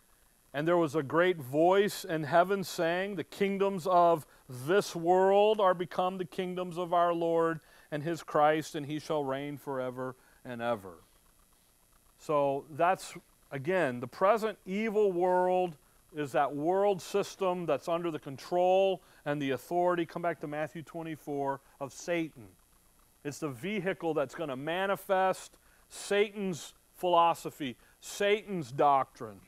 [0.53, 5.73] and there was a great voice in heaven saying, The kingdoms of this world are
[5.73, 7.59] become the kingdoms of our Lord
[7.91, 10.93] and his Christ, and he shall reign forever and ever.
[12.19, 13.15] So that's,
[13.53, 15.77] again, the present evil world
[16.13, 20.81] is that world system that's under the control and the authority, come back to Matthew
[20.81, 22.47] 24, of Satan.
[23.23, 25.53] It's the vehicle that's going to manifest
[25.87, 29.39] Satan's philosophy, Satan's doctrine.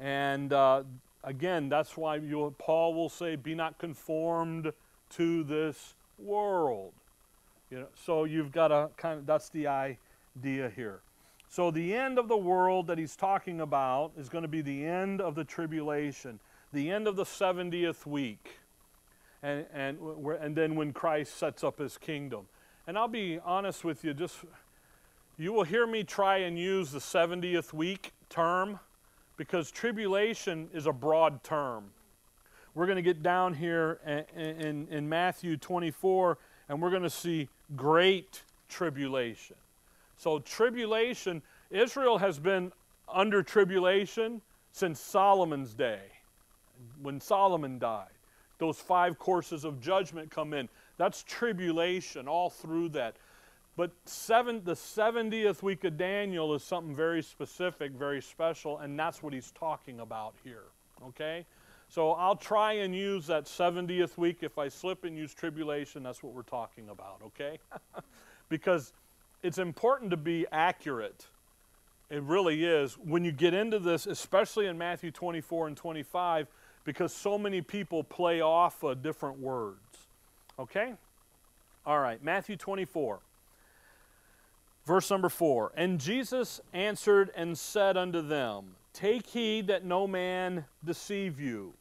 [0.00, 0.84] And uh,
[1.24, 2.20] again, that's why
[2.58, 4.72] Paul will say, "Be not conformed
[5.10, 6.92] to this world."
[7.70, 11.00] You know, so you've got a kind of that's the idea here.
[11.48, 14.84] So the end of the world that he's talking about is going to be the
[14.84, 16.40] end of the tribulation,
[16.72, 18.58] the end of the 70th week,
[19.42, 19.98] and and
[20.40, 22.46] and then when Christ sets up his kingdom.
[22.86, 24.36] And I'll be honest with you, just
[25.38, 28.80] you will hear me try and use the 70th week term
[29.36, 31.90] because tribulation is a broad term.
[32.74, 34.00] We're going to get down here
[34.36, 36.38] in, in, in Matthew 24
[36.68, 39.56] and we're going to see great tribulation.
[40.18, 42.72] So, tribulation, Israel has been
[43.08, 44.42] under tribulation
[44.72, 46.02] since Solomon's day,
[47.00, 48.08] when Solomon died.
[48.58, 50.68] Those five courses of judgment come in.
[50.96, 53.16] That's tribulation all through that.
[53.76, 59.22] But seven, the 70th week of Daniel is something very specific, very special, and that's
[59.22, 60.64] what he's talking about here.
[61.06, 61.46] Okay?
[61.88, 64.38] So I'll try and use that 70th week.
[64.42, 67.60] If I slip and use tribulation, that's what we're talking about, okay?
[68.48, 68.92] because
[69.42, 71.26] it's important to be accurate.
[72.10, 72.94] It really is.
[72.94, 76.48] When you get into this, especially in Matthew 24 and 25,
[76.84, 80.08] because so many people play off of different words.
[80.58, 80.94] Okay?
[81.84, 83.20] All right, Matthew 24.
[84.86, 90.64] Verse number four And Jesus answered and said unto them, Take heed that no man
[90.82, 91.74] deceive you.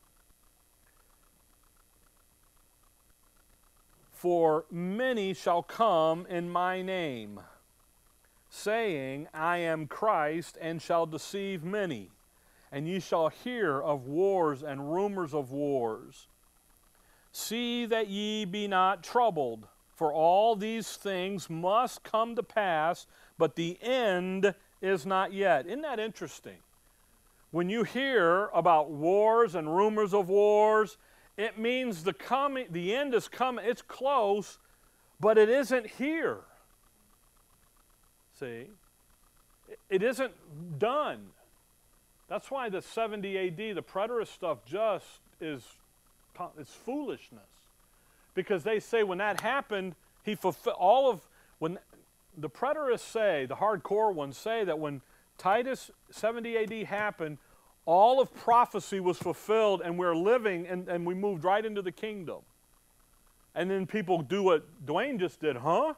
[4.17, 7.39] For many shall come in my name,
[8.49, 12.09] saying, I am Christ, and shall deceive many.
[12.71, 16.25] And ye shall hear of wars and rumors of wars.
[17.31, 23.05] See that ye be not troubled for all these things must come to pass,
[23.37, 25.67] but the end is not yet.
[25.67, 26.57] Isn't that interesting?
[27.49, 30.97] When you hear about wars and rumors of wars,
[31.37, 33.65] it means the coming the end is coming.
[33.65, 34.57] It's close,
[35.19, 36.39] but it isn't here.
[38.39, 38.65] See?
[39.89, 41.27] It isn't done.
[42.27, 45.05] That's why the 70 AD, the preterist stuff just
[45.39, 45.63] is
[46.59, 47.41] it's foolishness
[48.35, 51.21] because they say when that happened, he fulfilled all of
[51.59, 51.79] when
[52.37, 55.01] the preterists say, the hardcore ones say that when
[55.39, 57.39] Titus 70 AD happened,
[57.87, 61.91] all of prophecy was fulfilled and we're living and, and we moved right into the
[61.91, 62.39] kingdom.
[63.55, 65.93] And then people do what Dwayne just did, huh?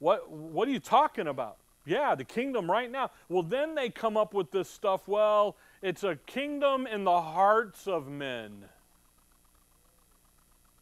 [0.00, 1.58] What, what are you talking about?
[1.84, 3.10] Yeah, the kingdom right now.
[3.28, 5.06] Well, then they come up with this stuff.
[5.06, 8.64] Well, it's a kingdom in the hearts of men.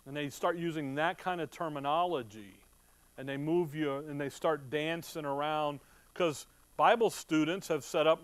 [0.06, 2.54] And they start using that kind of terminology.
[3.18, 5.80] And they move you and they start dancing around
[6.14, 8.22] because Bible students have set up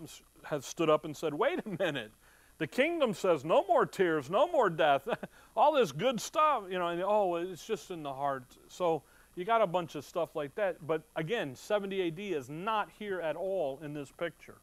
[0.49, 2.11] have stood up and said, "Wait a minute.
[2.57, 5.07] The kingdom says no more tears, no more death,
[5.55, 9.03] all this good stuff, you know, and oh, it's just in the heart." So
[9.35, 10.85] you got a bunch of stuff like that.
[10.85, 14.55] But again, 70 AD is not here at all in this picture.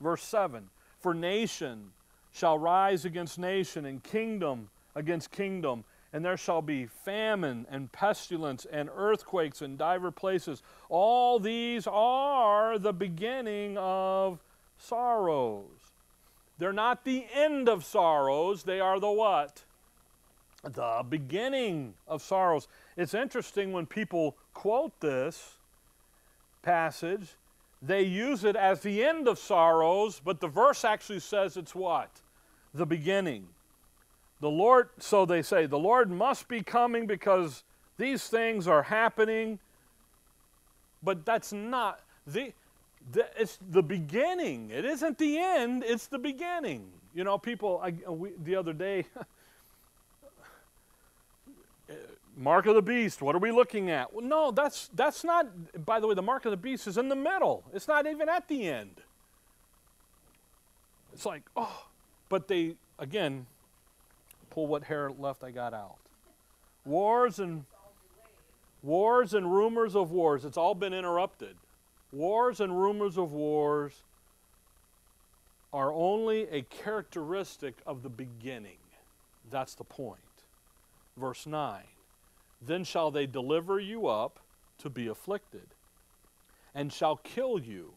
[0.00, 0.68] Verse 7
[1.00, 1.92] For nation
[2.30, 8.66] shall rise against nation, and kingdom against kingdom, and there shall be famine and pestilence
[8.70, 10.62] and earthquakes in divers places.
[10.90, 14.43] All these are the beginning of
[14.84, 15.92] sorrows.
[16.58, 19.64] They're not the end of sorrows, they are the what?
[20.62, 22.68] The beginning of sorrows.
[22.96, 25.58] It's interesting when people quote this
[26.62, 27.34] passage,
[27.82, 32.08] they use it as the end of sorrows, but the verse actually says it's what?
[32.72, 33.48] The beginning.
[34.40, 37.62] The Lord, so they say, the Lord must be coming because
[37.98, 39.58] these things are happening.
[41.02, 42.52] But that's not the,
[43.12, 44.70] it's the beginning.
[44.70, 46.90] It isn't the end, it's the beginning.
[47.14, 49.06] You know, people, I, uh, we, the other day,
[51.88, 51.94] uh,
[52.36, 54.12] mark of the beast, what are we looking at?
[54.12, 55.46] Well, no, that's, that's not,
[55.84, 57.64] by the way, the mark of the beast is in the middle.
[57.72, 59.00] It's not even at the end.
[61.12, 61.86] It's like, oh,
[62.28, 63.46] but they, again,
[64.50, 65.96] pull what hair left I got out.
[66.84, 67.64] Wars and
[68.82, 70.44] wars and rumors of wars.
[70.44, 71.56] It's all been interrupted.
[72.14, 73.92] Wars and rumors of wars
[75.72, 78.78] are only a characteristic of the beginning.
[79.50, 80.20] That's the point.
[81.16, 81.82] Verse 9
[82.62, 84.38] Then shall they deliver you up
[84.78, 85.66] to be afflicted,
[86.72, 87.94] and shall kill you,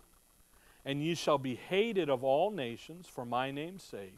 [0.84, 4.16] and ye shall be hated of all nations for my name's sake.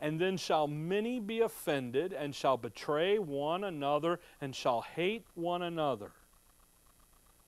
[0.00, 5.62] And then shall many be offended, and shall betray one another, and shall hate one
[5.62, 6.10] another.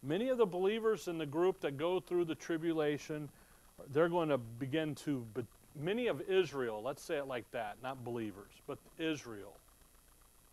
[0.02, 3.28] Many of the believers in the group that go through the tribulation,
[3.92, 5.42] they're going to begin to, be,
[5.80, 9.56] many of Israel, let's say it like that, not believers, but Israel,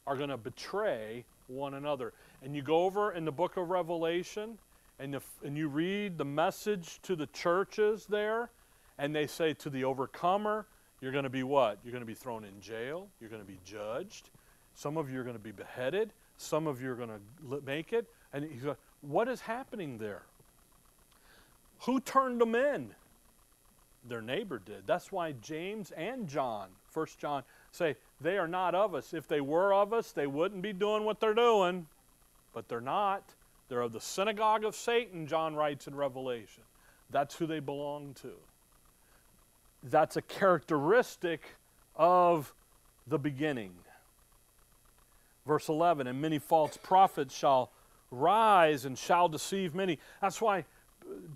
[0.06, 2.14] are going to betray one another.
[2.44, 4.58] And you go over in the book of Revelation,
[5.00, 8.52] and, the, and you read the message to the churches there,
[8.98, 10.68] and they say to the overcomer,
[11.02, 11.80] you're going to be what?
[11.84, 13.08] You're going to be thrown in jail.
[13.22, 14.30] You're going to be judged.
[14.76, 16.12] Some of you are going to be beheaded.
[16.38, 18.08] Some of you are going to make it.
[18.34, 20.24] And he's like, what is happening there?
[21.82, 22.92] Who turned them in?
[24.08, 24.88] Their neighbor did.
[24.88, 29.14] That's why James and John, First John, say they are not of us.
[29.14, 31.88] If they were of us, they wouldn't be doing what they're doing.
[32.54, 33.24] But they're not.
[33.68, 36.64] They're of the synagogue of Satan, John writes in Revelation.
[37.12, 38.34] That's who they belong to
[39.84, 41.42] that's a characteristic
[41.96, 42.54] of
[43.08, 43.72] the beginning.
[45.46, 47.72] Verse 11, and many false prophets shall
[48.12, 50.00] rise and shall deceive many.
[50.22, 50.66] That's why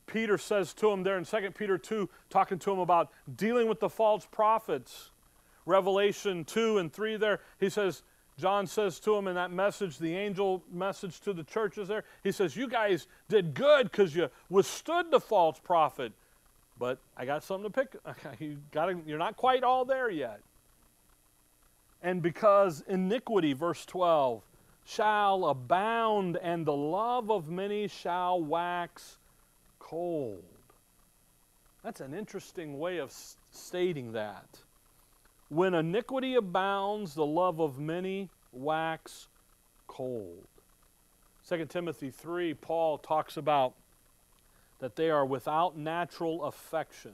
[0.05, 3.79] Peter says to him there in 2 Peter 2, talking to him about dealing with
[3.79, 5.11] the false prophets.
[5.65, 8.03] Revelation 2 and 3 there, he says,
[8.37, 12.31] John says to him in that message, the angel message to the churches there, he
[12.31, 16.11] says, You guys did good because you withstood the false prophet
[16.77, 17.95] but I got something to pick.
[18.39, 20.41] You got you're not quite all there yet.
[22.01, 24.41] And because iniquity, verse 12,
[24.85, 29.17] shall abound, and the love of many shall wax
[29.79, 30.43] cold.
[31.83, 33.13] That's an interesting way of
[33.51, 34.59] stating that.
[35.49, 39.27] When iniquity abounds, the love of many wax
[39.87, 40.47] cold.
[41.47, 43.73] 2 Timothy 3, Paul talks about
[44.79, 47.13] that they are without natural affection.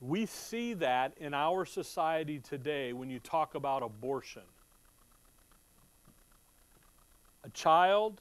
[0.00, 4.42] We see that in our society today when you talk about abortion.
[7.44, 8.20] A child,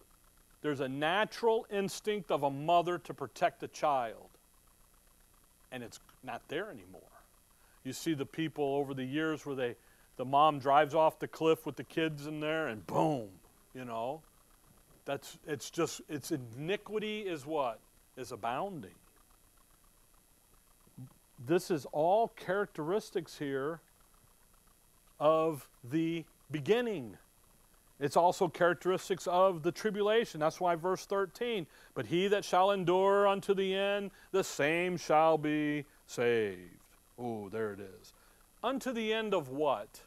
[0.62, 4.30] there's a natural instinct of a mother to protect a child,
[5.72, 7.02] and it's not there anymore.
[7.84, 9.76] You see the people over the years where they,
[10.18, 13.30] the mom drives off the cliff with the kids in there, and boom,
[13.74, 14.22] you know,
[15.06, 17.80] that's it's just it's iniquity is what
[18.18, 18.92] is abounding.
[21.44, 23.80] This is all characteristics here
[25.20, 27.18] of the beginning.
[28.02, 30.42] It's also characteristics of the tribulation.
[30.42, 35.38] That's why verse 13, but he that shall endure unto the end, the same shall
[35.38, 36.60] be saved.
[37.18, 38.14] Oh, there it is.
[38.64, 40.02] Unto the end of what?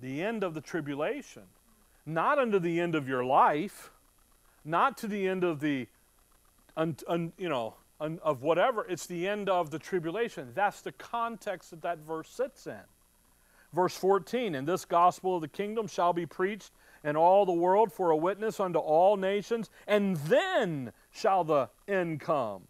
[0.00, 1.42] The end of the tribulation
[2.06, 3.90] not unto the end of your life,
[4.64, 5.86] not to the end of the,
[6.76, 8.84] un, un, you know, un, of whatever.
[8.88, 10.52] It's the end of the tribulation.
[10.54, 12.80] That's the context that that verse sits in.
[13.72, 17.92] Verse 14, and this gospel of the kingdom shall be preached in all the world
[17.92, 22.62] for a witness unto all nations, and then shall the end come.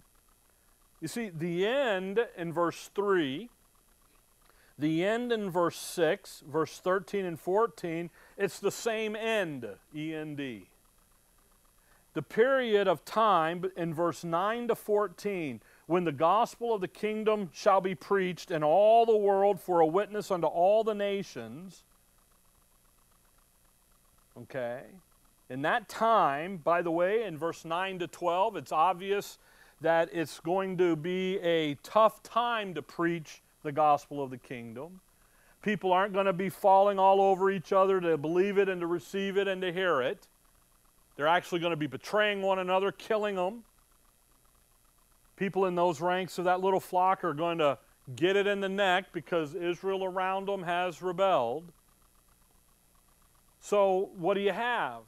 [1.00, 3.50] You see, the end in verse 3
[4.78, 10.34] the end in verse 6, verse 13 and 14, it's the same end, E N
[10.34, 10.68] D.
[12.14, 15.60] The period of time in verse 9 to 14,
[15.92, 19.86] when the gospel of the kingdom shall be preached in all the world for a
[19.86, 21.84] witness unto all the nations.
[24.40, 24.84] Okay?
[25.50, 29.36] In that time, by the way, in verse 9 to 12, it's obvious
[29.82, 34.98] that it's going to be a tough time to preach the gospel of the kingdom.
[35.60, 38.86] People aren't going to be falling all over each other to believe it and to
[38.86, 40.26] receive it and to hear it.
[41.16, 43.64] They're actually going to be betraying one another, killing them.
[45.42, 47.76] People in those ranks of that little flock are going to
[48.14, 51.64] get it in the neck because Israel around them has rebelled.
[53.60, 55.00] So, what do you have?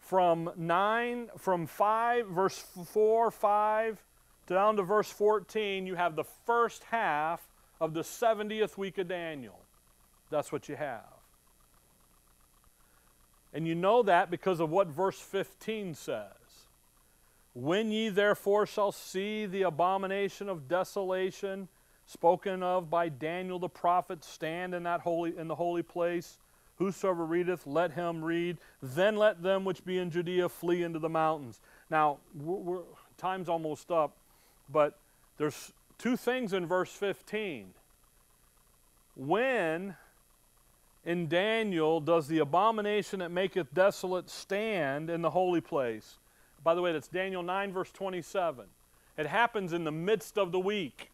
[0.00, 4.02] From 9 from 5 verse 4 5
[4.48, 7.40] down to verse 14, you have the first half
[7.80, 9.60] of the 70th week of Daniel.
[10.30, 11.14] That's what you have.
[13.52, 16.43] And you know that because of what verse 15 says.
[17.54, 21.68] When ye therefore shall see the abomination of desolation
[22.06, 26.38] spoken of by Daniel the prophet stand in that holy in the holy place,
[26.76, 28.58] whosoever readeth, let him read.
[28.82, 31.60] Then let them which be in Judea flee into the mountains.
[31.90, 32.18] Now,
[33.16, 34.16] time's almost up,
[34.68, 34.98] but
[35.38, 37.72] there's two things in verse 15.
[39.16, 39.94] When
[41.04, 46.18] in Daniel does the abomination that maketh desolate stand in the holy place?
[46.64, 48.64] By the way, that's Daniel 9, verse 27.
[49.18, 51.10] It happens in the midst of the week.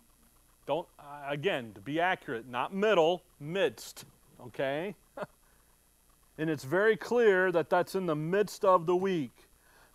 [0.67, 4.05] Don't, uh, again, to be accurate, not middle, midst,
[4.41, 4.95] okay?
[6.39, 9.33] and it's very clear that that's in the midst of the week.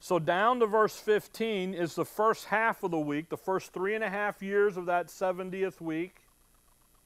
[0.01, 3.95] So down to verse 15 is the first half of the week, the first three
[3.95, 6.17] and a half years of that 70th week,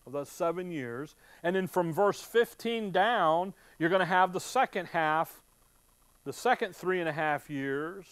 [0.07, 1.15] of those seven years.
[1.43, 5.43] And then from verse 15 down, you're going to have the second half,
[6.25, 8.05] the second three and a half years.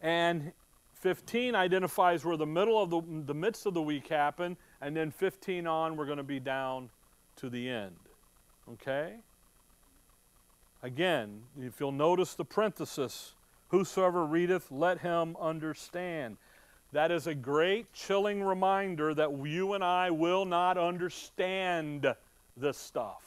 [0.00, 0.52] And
[0.94, 5.10] 15 identifies where the middle of the, the midst of the week happened, and then
[5.10, 6.90] 15 on, we're going to be down
[7.36, 7.96] to the end.
[8.72, 9.14] Okay?
[10.82, 13.34] Again, if you'll notice the parenthesis,
[13.68, 16.36] whosoever readeth, let him understand.
[16.92, 22.14] That is a great chilling reminder that you and I will not understand
[22.56, 23.22] this stuff.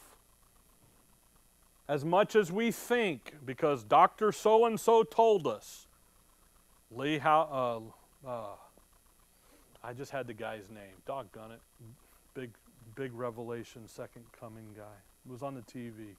[1.88, 4.32] As much as we think, because Dr.
[4.32, 5.83] So and so told us,
[6.96, 7.92] Lee, how,
[8.26, 8.56] uh, uh,
[9.84, 10.94] I just had the guy's name.
[11.06, 11.62] Doggone it.
[12.34, 12.52] Big,
[12.96, 14.96] big Revelation, second coming guy.
[15.26, 16.16] It was on the TV.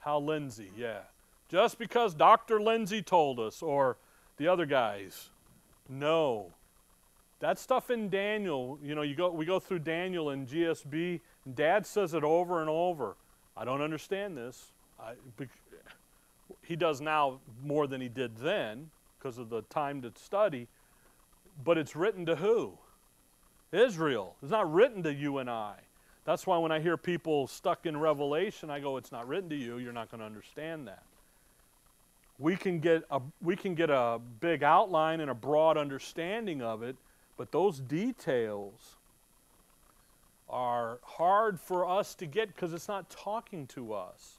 [0.00, 1.00] Hal Lindsey, yeah.
[1.48, 2.60] Just because Dr.
[2.60, 3.96] Lindsey told us, or
[4.38, 5.30] the other guys.
[5.88, 6.52] No.
[7.40, 11.56] That stuff in Daniel, you know, you go, we go through Daniel and GSB, and
[11.56, 13.16] Dad says it over and over.
[13.56, 14.72] I don't understand this.
[14.98, 15.12] I,
[16.62, 18.90] he does now more than he did then
[19.20, 20.66] because of the time to study.
[21.62, 22.78] But it's written to who?
[23.72, 24.36] Israel.
[24.42, 25.76] It's not written to you and I.
[26.24, 29.56] That's why when I hear people stuck in Revelation, I go, it's not written to
[29.56, 29.78] you.
[29.78, 31.02] You're not going to understand that.
[32.38, 36.82] We can, get a, we can get a big outline and a broad understanding of
[36.82, 36.96] it,
[37.36, 38.96] but those details
[40.48, 44.38] are hard for us to get because it's not talking to us.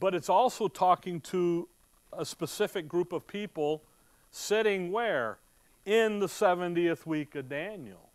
[0.00, 1.68] But it's also talking to
[2.16, 3.82] a specific group of people
[4.30, 5.38] sitting where?
[5.86, 8.08] In the 70th week of Daniel,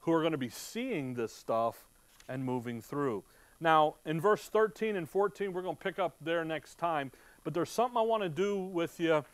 [0.00, 1.86] who are going to be seeing this stuff
[2.28, 3.24] and moving through.
[3.60, 7.10] Now, in verse 13 and 14, we're going to pick up there next time,
[7.42, 9.24] but there's something I want to do with you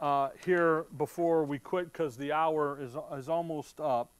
[0.00, 4.10] uh, here before we quit because the hour is, is almost up.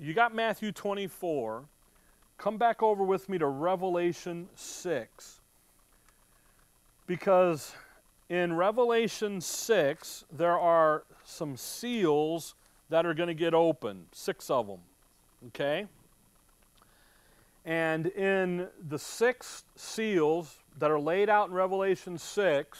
[0.00, 1.64] You got Matthew 24.
[2.38, 5.40] Come back over with me to Revelation 6.
[7.06, 7.72] Because
[8.28, 12.54] in Revelation 6, there are some seals
[12.88, 14.80] that are going to get opened, six of them.
[15.48, 15.86] Okay?
[17.64, 22.78] And in the six seals that are laid out in Revelation 6,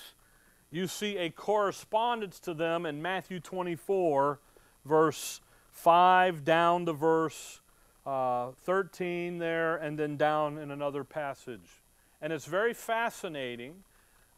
[0.71, 4.39] you see a correspondence to them in Matthew 24,
[4.85, 5.41] verse
[5.71, 7.61] 5 down to verse
[8.05, 11.83] uh, 13 there, and then down in another passage.
[12.23, 13.83] And it's very fascinating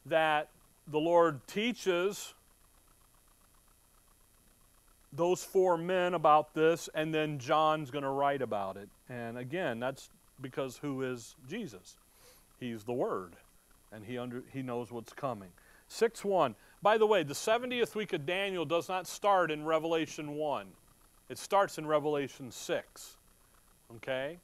[0.06, 0.48] that
[0.90, 2.34] the Lord teaches
[5.12, 8.88] those four men about this, and then John's going to write about it.
[9.08, 10.10] And again, that's
[10.40, 11.96] because who is Jesus?
[12.60, 13.36] He's the Word,
[13.92, 15.50] and he, under, he knows what's coming.
[15.88, 16.54] 6 1.
[16.82, 20.66] By the way, the 70th week of Daniel does not start in Revelation 1,
[21.28, 23.16] it starts in Revelation 6.
[23.96, 24.38] Okay?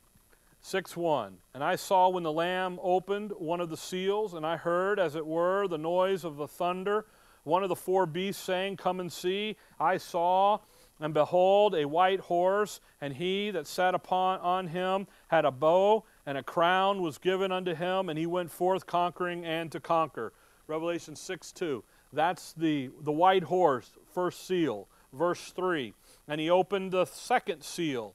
[0.65, 1.37] 6 1.
[1.53, 5.15] And I saw when the Lamb opened one of the seals, and I heard, as
[5.15, 7.05] it were, the noise of the thunder.
[7.43, 9.57] One of the four beasts saying, Come and see.
[9.79, 10.61] I saw,
[10.99, 16.05] and behold, a white horse, and he that sat upon on him had a bow,
[16.25, 20.33] and a crown was given unto him, and he went forth conquering and to conquer.
[20.67, 21.85] Revelation 6 2.
[22.11, 24.89] That's the, the white horse, first seal.
[25.12, 25.93] Verse 3.
[26.27, 28.15] And he opened the second seal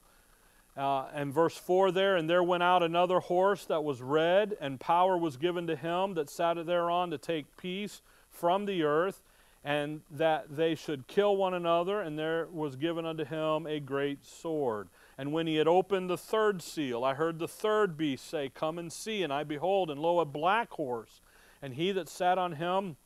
[0.76, 4.78] uh, and verse 4 there, and there went out another horse that was red, and
[4.78, 9.22] power was given to him that sat thereon to take peace from the earth,
[9.64, 14.24] and that they should kill one another, and there was given unto him a great
[14.24, 14.88] sword.
[15.20, 18.78] And when he had opened the third seal, I heard the third beast say, Come
[18.78, 19.22] and see.
[19.22, 21.20] And I behold, and lo, a black horse.
[21.60, 22.96] And he that sat on him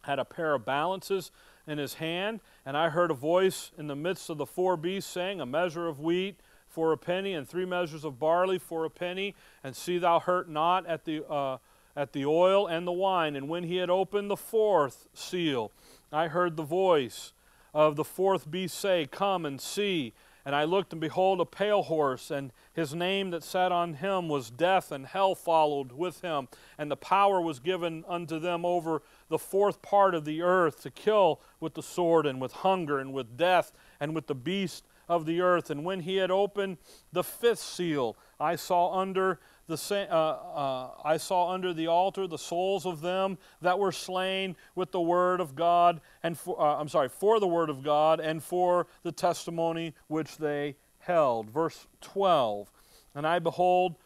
[0.00, 1.30] had a pair of balances
[1.66, 2.40] in his hand.
[2.64, 5.86] And I heard a voice in the midst of the four beasts saying, A measure
[5.86, 9.98] of wheat for a penny, and three measures of barley for a penny, and see
[9.98, 11.58] thou hurt not at the, uh,
[11.96, 13.34] at the oil and the wine.
[13.34, 15.72] And when he had opened the fourth seal,
[16.12, 17.32] I heard the voice
[17.74, 20.14] of the fourth beast say, Come and see.
[20.44, 24.30] And I looked, and behold, a pale horse, and his name that sat on him
[24.30, 26.48] was Death, and hell followed with him.
[26.78, 30.90] And the power was given unto them over the fourth part of the earth to
[30.90, 35.26] kill with the sword, and with hunger, and with death, and with the beast of
[35.26, 35.70] the earth.
[35.70, 36.78] And when he had opened
[37.12, 42.38] the fifth seal, I saw under the, uh, uh, I saw under the altar the
[42.38, 46.88] souls of them that were slain with the word of God, and for, uh, I'm
[46.88, 51.50] sorry, for the word of God and for the testimony which they held.
[51.50, 52.70] Verse 12
[53.14, 53.96] And I behold,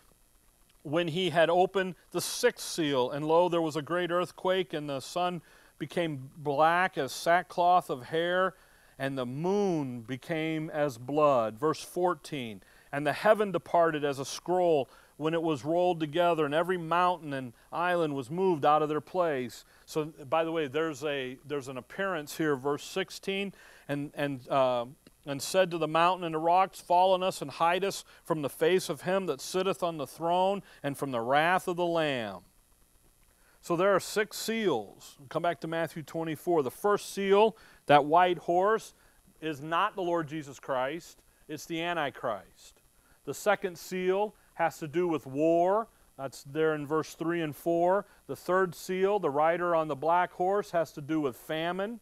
[0.83, 4.89] when he had opened the sixth seal, and lo, there was a great earthquake, and
[4.89, 5.43] the sun
[5.79, 8.55] became black as sackcloth of hair,
[8.99, 11.59] and the moon became as blood.
[11.59, 12.63] Verse 14
[12.93, 17.33] And the heaven departed as a scroll when it was rolled together and every mountain
[17.33, 19.65] and island was moved out of their place.
[19.87, 23.53] So, by the way, there's, a, there's an appearance here, verse 16,
[23.89, 24.87] and, and, uh,
[25.25, 28.43] and said to the mountain and the rocks, Fall on us and hide us from
[28.43, 31.87] the face of him that sitteth on the throne and from the wrath of the
[31.87, 32.41] Lamb.
[33.61, 35.19] So there are six seals.
[35.29, 36.65] Come back to Matthew 24.
[36.65, 37.57] The first seal,
[37.87, 38.95] that white horse,
[39.41, 42.81] is not the Lord Jesus Christ, it's the Antichrist.
[43.25, 45.89] The second seal has to do with war.
[46.17, 48.07] That's there in verse 3 and 4.
[48.27, 52.01] The third seal, the rider on the black horse, has to do with famine.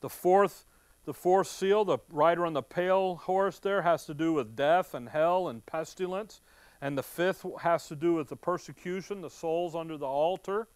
[0.00, 0.66] The fourth,
[1.04, 4.92] the fourth seal, the rider on the pale horse there, has to do with death
[4.92, 6.40] and hell and pestilence.
[6.80, 10.68] And the fifth has to do with the persecution, the souls under the altar.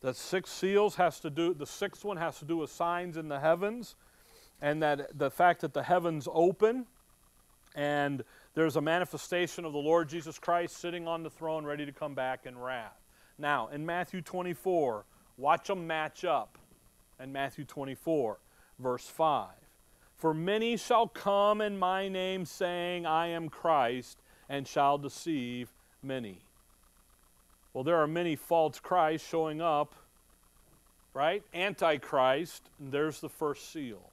[0.00, 3.28] The six seals has to do, the sixth one has to do with signs in
[3.28, 3.96] the heavens,
[4.62, 6.86] and that the fact that the heavens open
[7.74, 8.24] and
[8.54, 12.14] there's a manifestation of the Lord Jesus Christ sitting on the throne ready to come
[12.14, 12.98] back in wrath.
[13.38, 15.04] Now, in Matthew 24,
[15.36, 16.58] watch them match up.
[17.22, 18.38] In Matthew 24,
[18.78, 19.48] verse 5.
[20.16, 25.72] For many shall come in my name, saying, I am Christ, and shall deceive
[26.02, 26.40] many.
[27.72, 29.94] Well, there are many false Christs showing up,
[31.14, 31.42] right?
[31.54, 34.10] Antichrist, there's the first seal.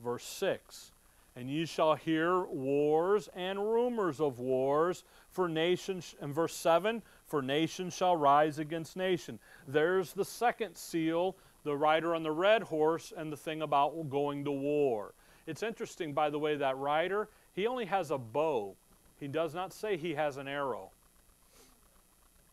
[0.00, 0.92] Verse 6
[1.36, 7.42] and ye shall hear wars and rumors of wars, for nations, and verse 7, for
[7.42, 9.38] nation shall rise against nation.
[9.68, 14.44] There's the second seal, the rider on the red horse, and the thing about going
[14.46, 15.12] to war.
[15.46, 18.74] It's interesting, by the way, that rider, he only has a bow.
[19.20, 20.90] He does not say he has an arrow.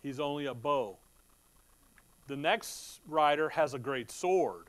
[0.03, 0.97] He's only a bow.
[2.27, 4.67] The next rider has a great sword,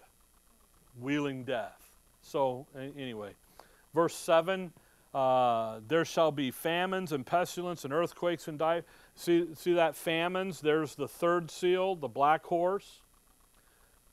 [1.00, 1.90] wheeling death.
[2.22, 2.66] So,
[2.96, 3.34] anyway.
[3.92, 4.72] Verse 7
[5.14, 8.82] uh, there shall be famines and pestilence and earthquakes and die.
[9.14, 10.60] See, see that famines?
[10.60, 13.00] There's the third seal, the black horse.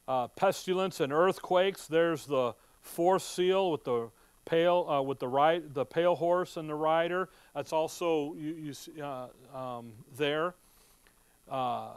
[0.07, 1.87] Uh, pestilence and earthquakes.
[1.87, 4.09] There's the fourth seal with the
[4.45, 7.29] pale uh, with the right the pale horse and the rider.
[7.55, 10.53] That's also you, you see, uh, um, there.
[11.51, 11.89] Uh,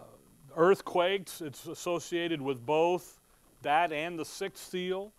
[0.56, 1.40] earthquakes.
[1.40, 3.20] It's associated with both
[3.62, 5.12] that and the sixth seal.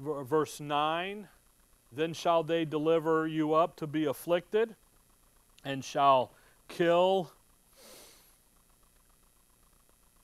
[0.00, 1.28] V- verse nine.
[1.92, 4.74] Then shall they deliver you up to be afflicted,
[5.64, 6.32] and shall
[6.68, 7.30] kill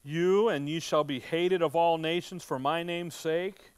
[0.05, 3.71] you, and ye shall be hated of all nations for my name's sake.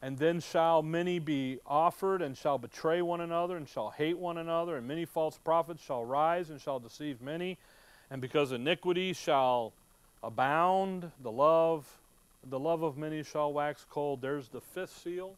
[0.00, 4.38] And then shall many be offered, and shall betray one another, and shall hate one
[4.38, 7.58] another, and many false prophets shall rise, and shall deceive many.
[8.10, 9.72] And because iniquity shall
[10.22, 11.86] abound, the love,
[12.48, 14.22] the love of many shall wax cold.
[14.22, 15.34] There's the fifth seal.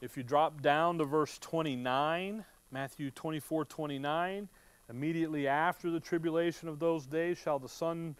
[0.00, 4.48] If you drop down to verse 29, Matthew 24 29,
[4.90, 8.16] immediately after the tribulation of those days shall the sun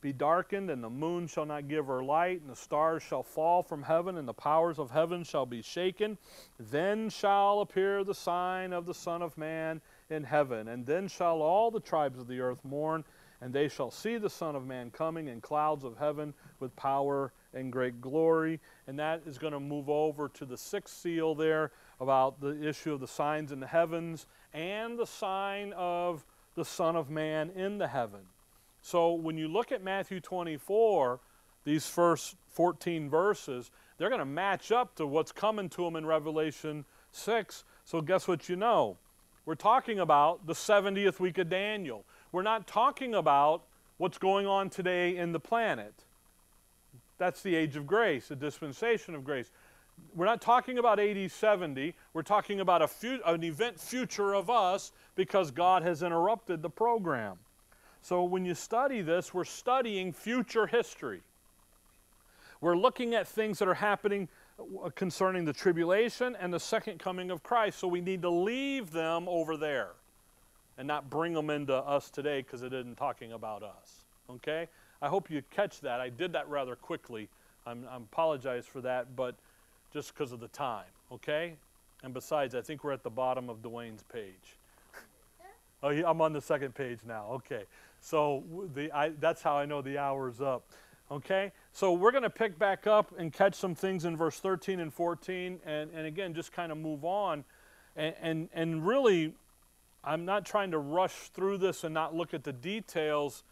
[0.00, 3.62] be darkened, and the moon shall not give her light, and the stars shall fall
[3.62, 6.16] from heaven, and the powers of heaven shall be shaken.
[6.58, 9.80] Then shall appear the sign of the Son of Man
[10.10, 13.04] in heaven, and then shall all the tribes of the earth mourn,
[13.40, 17.32] and they shall see the Son of Man coming in clouds of heaven with power
[17.52, 18.60] and great glory.
[18.86, 22.92] And that is going to move over to the sixth seal there about the issue
[22.92, 27.78] of the signs in the heavens and the sign of the Son of Man in
[27.78, 28.20] the heaven.
[28.80, 31.20] So when you look at Matthew 24,
[31.64, 36.06] these first 14 verses, they're going to match up to what's coming to them in
[36.06, 37.64] Revelation 6.
[37.84, 38.96] So guess what you know?
[39.46, 42.04] We're talking about the 70th week of Daniel.
[42.32, 43.62] We're not talking about
[43.96, 45.94] what's going on today in the planet.
[47.16, 49.52] That's the age of grace, the dispensation of grace.
[50.16, 51.94] We're not talking about 80, 70.
[52.12, 56.68] We're talking about a fu- an event future of us because God has interrupted the
[56.68, 57.38] program.
[58.02, 61.22] So when you study this, we're studying future history.
[62.60, 64.28] We're looking at things that are happening
[64.94, 67.78] concerning the tribulation and the second coming of Christ.
[67.78, 69.90] So we need to leave them over there
[70.78, 74.04] and not bring them into us today because it isn't talking about us.
[74.30, 74.68] Okay?
[75.00, 76.00] I hope you catch that.
[76.00, 77.28] I did that rather quickly.
[77.66, 79.34] I'm, I apologize for that, but
[79.92, 80.84] just because of the time.
[81.12, 81.54] Okay?
[82.02, 84.56] And besides, I think we're at the bottom of Dwayne's page.
[85.82, 87.26] oh, I'm on the second page now.
[87.32, 87.64] Okay.
[88.00, 88.44] So
[88.74, 90.64] the, I, that's how I know the hour's up.
[91.10, 91.52] Okay?
[91.76, 94.90] So we're going to pick back up and catch some things in verse 13 and
[94.90, 97.44] 14, and, and again, just kind of move on.
[97.94, 99.34] And, and, and really,
[100.02, 103.44] I'm not trying to rush through this and not look at the details,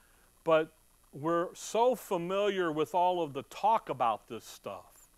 [0.43, 0.73] but
[1.13, 5.11] we're so familiar with all of the talk about this stuff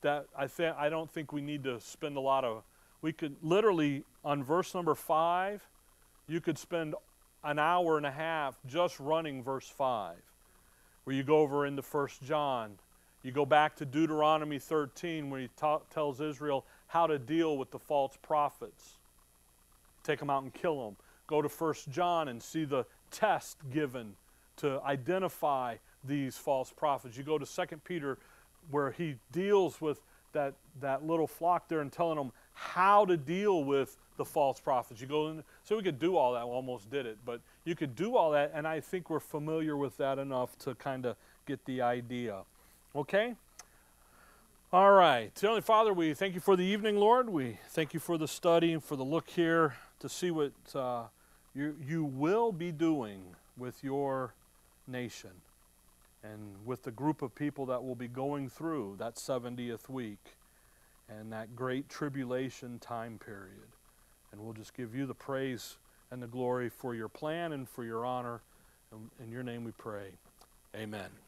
[0.00, 2.64] that I think I don't think we need to spend a lot of
[3.02, 5.62] we could literally on verse number 5
[6.26, 6.96] you could spend
[7.44, 10.16] an hour and a half just running verse 5
[11.04, 12.78] where you go over into First John.
[13.22, 15.48] You go back to Deuteronomy 13 where he
[15.90, 18.94] tells Israel how to deal with the false prophets.
[20.02, 20.96] Take them out and kill them.
[21.26, 24.14] Go to First John and see the test given
[24.56, 27.16] to identify these false prophets.
[27.16, 28.18] You go to Second Peter
[28.70, 30.00] where he deals with
[30.32, 35.00] that, that little flock there and telling them how to deal with the false prophets.
[35.00, 36.46] You go in, so we could do all that.
[36.46, 39.76] We almost did it, but you could do all that, and I think we're familiar
[39.76, 42.42] with that enough to kind of get the idea.
[42.94, 43.34] Okay?
[44.72, 45.30] All right.
[45.38, 47.28] Heavenly Father, we thank you for the evening, Lord.
[47.28, 51.04] We thank you for the study and for the look here to see what uh,
[51.54, 54.34] you, you will be doing with your
[54.86, 55.30] nation
[56.24, 60.36] and with the group of people that will be going through that 70th week
[61.08, 63.71] and that great tribulation time period.
[64.32, 65.76] And we'll just give you the praise
[66.10, 68.40] and the glory for your plan and for your honor.
[69.22, 70.08] In your name we pray.
[70.74, 71.21] Amen.